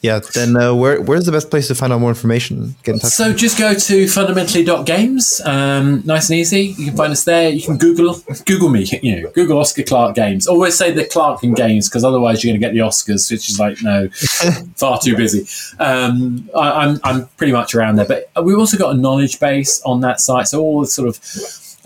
[0.00, 2.74] Yeah, then uh, where where's the best place to find out more information?
[2.82, 3.12] Get in touch.
[3.12, 5.40] So just go to fundamentally.games.
[5.44, 6.74] Um, nice and easy.
[6.78, 7.48] You can find us there.
[7.50, 8.86] You can Google Google me.
[9.02, 10.46] You know, Google Oscar Clarke Games.
[10.46, 13.48] Always say the Clarke and Games because otherwise you're going to get the Oscars, which
[13.48, 14.08] is like no,
[14.76, 15.46] far too busy.
[15.78, 19.80] Um, I, I'm I'm pretty much around there, but we've also got a knowledge base
[19.82, 20.48] on that site.
[20.48, 21.16] So all the sort of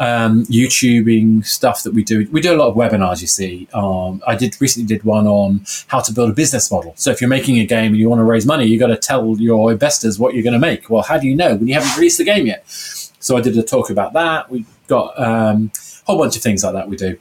[0.03, 2.29] um, YouTubing stuff that we do.
[2.33, 3.21] We do a lot of webinars.
[3.21, 6.93] You see, um, I did recently did one on how to build a business model.
[6.97, 8.97] So if you're making a game and you want to raise money, you got to
[8.97, 10.91] tell your investors what you're going to make.
[10.91, 12.65] Well, how do you know when you haven't released the game yet?
[12.67, 14.51] So I did a talk about that.
[14.51, 17.17] We've got um, a whole bunch of things like that we do.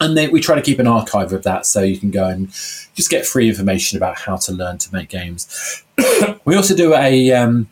[0.00, 2.48] And then we try to keep an archive of that so you can go and
[2.94, 5.82] just get free information about how to learn to make games.
[6.44, 7.68] we also do a um,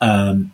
[0.00, 0.52] um,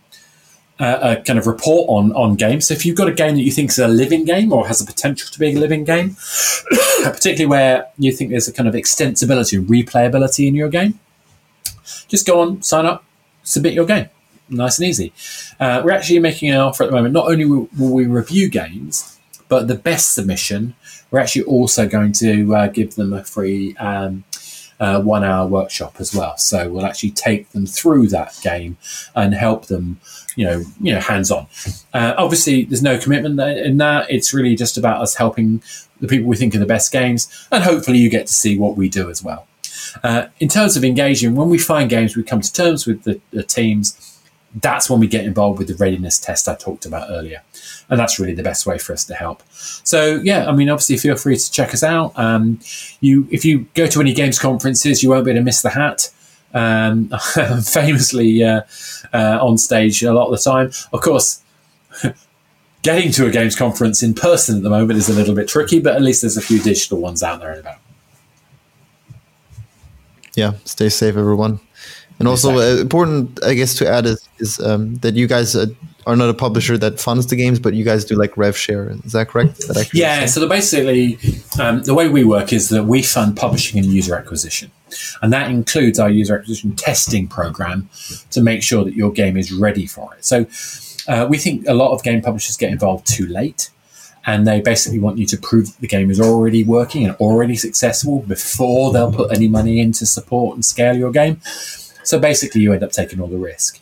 [0.78, 2.66] a kind of report on on games.
[2.68, 4.78] So if you've got a game that you think is a living game or has
[4.78, 6.16] the potential to be a living game,
[7.02, 10.98] particularly where you think there's a kind of extensibility and replayability in your game,
[12.08, 13.04] just go on, sign up,
[13.42, 14.08] submit your game.
[14.48, 15.12] Nice and easy.
[15.58, 17.14] Uh, we're actually making an offer at the moment.
[17.14, 19.18] Not only will, we review games,
[19.48, 20.74] but the best submission,
[21.10, 24.24] we're actually also going to uh, give them a free um,
[24.80, 26.36] uh, one hour workshop as well.
[26.36, 28.76] So we'll actually take them through that game
[29.14, 30.00] and help them,
[30.36, 31.46] you know, you know, hands on.
[31.94, 34.10] Uh, obviously, there's no commitment in that.
[34.10, 35.62] It's really just about us helping
[36.00, 38.76] the people we think are the best games, and hopefully, you get to see what
[38.76, 39.46] we do as well.
[40.02, 43.20] Uh, in terms of engaging, when we find games, we come to terms with the,
[43.30, 44.15] the teams
[44.56, 47.42] that's when we get involved with the readiness test I talked about earlier.
[47.88, 49.42] And that's really the best way for us to help.
[49.50, 52.12] So yeah, I mean, obviously feel free to check us out.
[52.18, 52.58] Um,
[53.00, 55.70] you, if you go to any games conferences, you won't be able to miss the
[55.70, 56.12] hat.
[56.54, 57.10] Um,
[57.64, 58.62] famously uh,
[59.12, 60.70] uh, on stage a lot of the time.
[60.90, 61.42] Of course,
[62.82, 65.80] getting to a games conference in person at the moment is a little bit tricky,
[65.80, 67.78] but at least there's a few digital ones out there and about.
[70.34, 71.60] Yeah, stay safe, everyone.
[72.18, 72.78] And also exactly.
[72.78, 75.66] uh, important, I guess, to add is, is um, that you guys uh,
[76.06, 78.90] are not a publisher that funds the games, but you guys do like rev share.
[79.04, 79.58] Is that correct?
[79.68, 80.24] That yeah.
[80.26, 81.18] So the basically,
[81.60, 84.70] um, the way we work is that we fund publishing and user acquisition,
[85.20, 87.90] and that includes our user acquisition testing program
[88.30, 90.24] to make sure that your game is ready for it.
[90.24, 90.46] So
[91.08, 93.70] uh, we think a lot of game publishers get involved too late
[94.26, 97.54] and they basically want you to prove that the game is already working and already
[97.54, 101.40] successful before they'll put any money into support and scale your game.
[102.06, 103.80] So basically, you end up taking all the risk.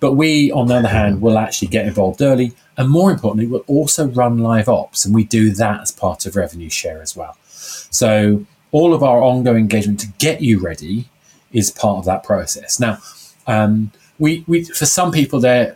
[0.00, 2.52] But we, on the other hand, will actually get involved early.
[2.76, 5.04] And more importantly, we'll also run live ops.
[5.04, 7.36] And we do that as part of revenue share as well.
[7.46, 11.08] So all of our ongoing engagement to get you ready
[11.52, 12.80] is part of that process.
[12.80, 12.98] Now,
[13.46, 15.72] um, we, we for some people, they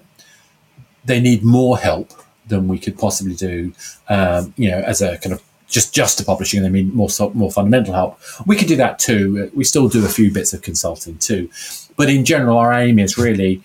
[1.05, 2.13] they need more help
[2.49, 3.73] than we could possibly do,
[4.09, 7.53] um, you know, as a kind of just just to publishing, I mean more more
[7.53, 8.19] fundamental help.
[8.47, 9.45] We can do that too.
[9.47, 11.51] Uh, we still do a few bits of consulting too,
[11.97, 13.63] but in general, our aim is really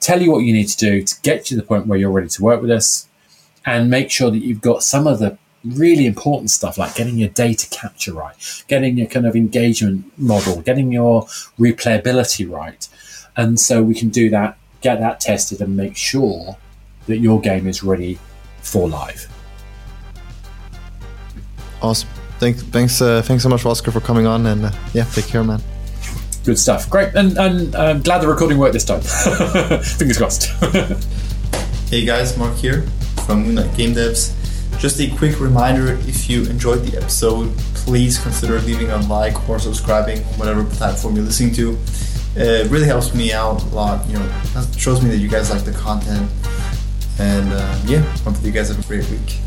[0.00, 2.28] tell you what you need to do to get to the point where you're ready
[2.28, 3.08] to work with us,
[3.66, 7.28] and make sure that you've got some of the really important stuff like getting your
[7.30, 8.36] data capture right,
[8.68, 11.22] getting your kind of engagement model, getting your
[11.58, 12.88] replayability right.
[13.36, 16.56] and so we can do that, get that tested, and make sure
[17.06, 18.18] that your game is ready
[18.60, 19.28] for live.
[21.82, 22.08] Awesome.
[22.38, 25.42] Thanks, thanks, uh, thanks so much, Oscar, for coming on, and uh, yeah, take care,
[25.42, 25.60] man.
[26.44, 26.88] Good stuff.
[26.88, 29.00] Great, and, and I'm glad the recording worked this time.
[29.82, 30.44] Fingers crossed.
[31.90, 32.82] hey guys, Mark here
[33.26, 34.34] from Moonlight Game Devs.
[34.78, 39.58] Just a quick reminder if you enjoyed the episode, please consider leaving a like or
[39.58, 41.76] subscribing on whatever platform you're listening to.
[42.36, 44.06] It really helps me out a lot.
[44.08, 44.30] You know,
[44.76, 46.30] shows me that you guys like the content.
[47.18, 49.38] And uh, yeah, hope you guys have a great week.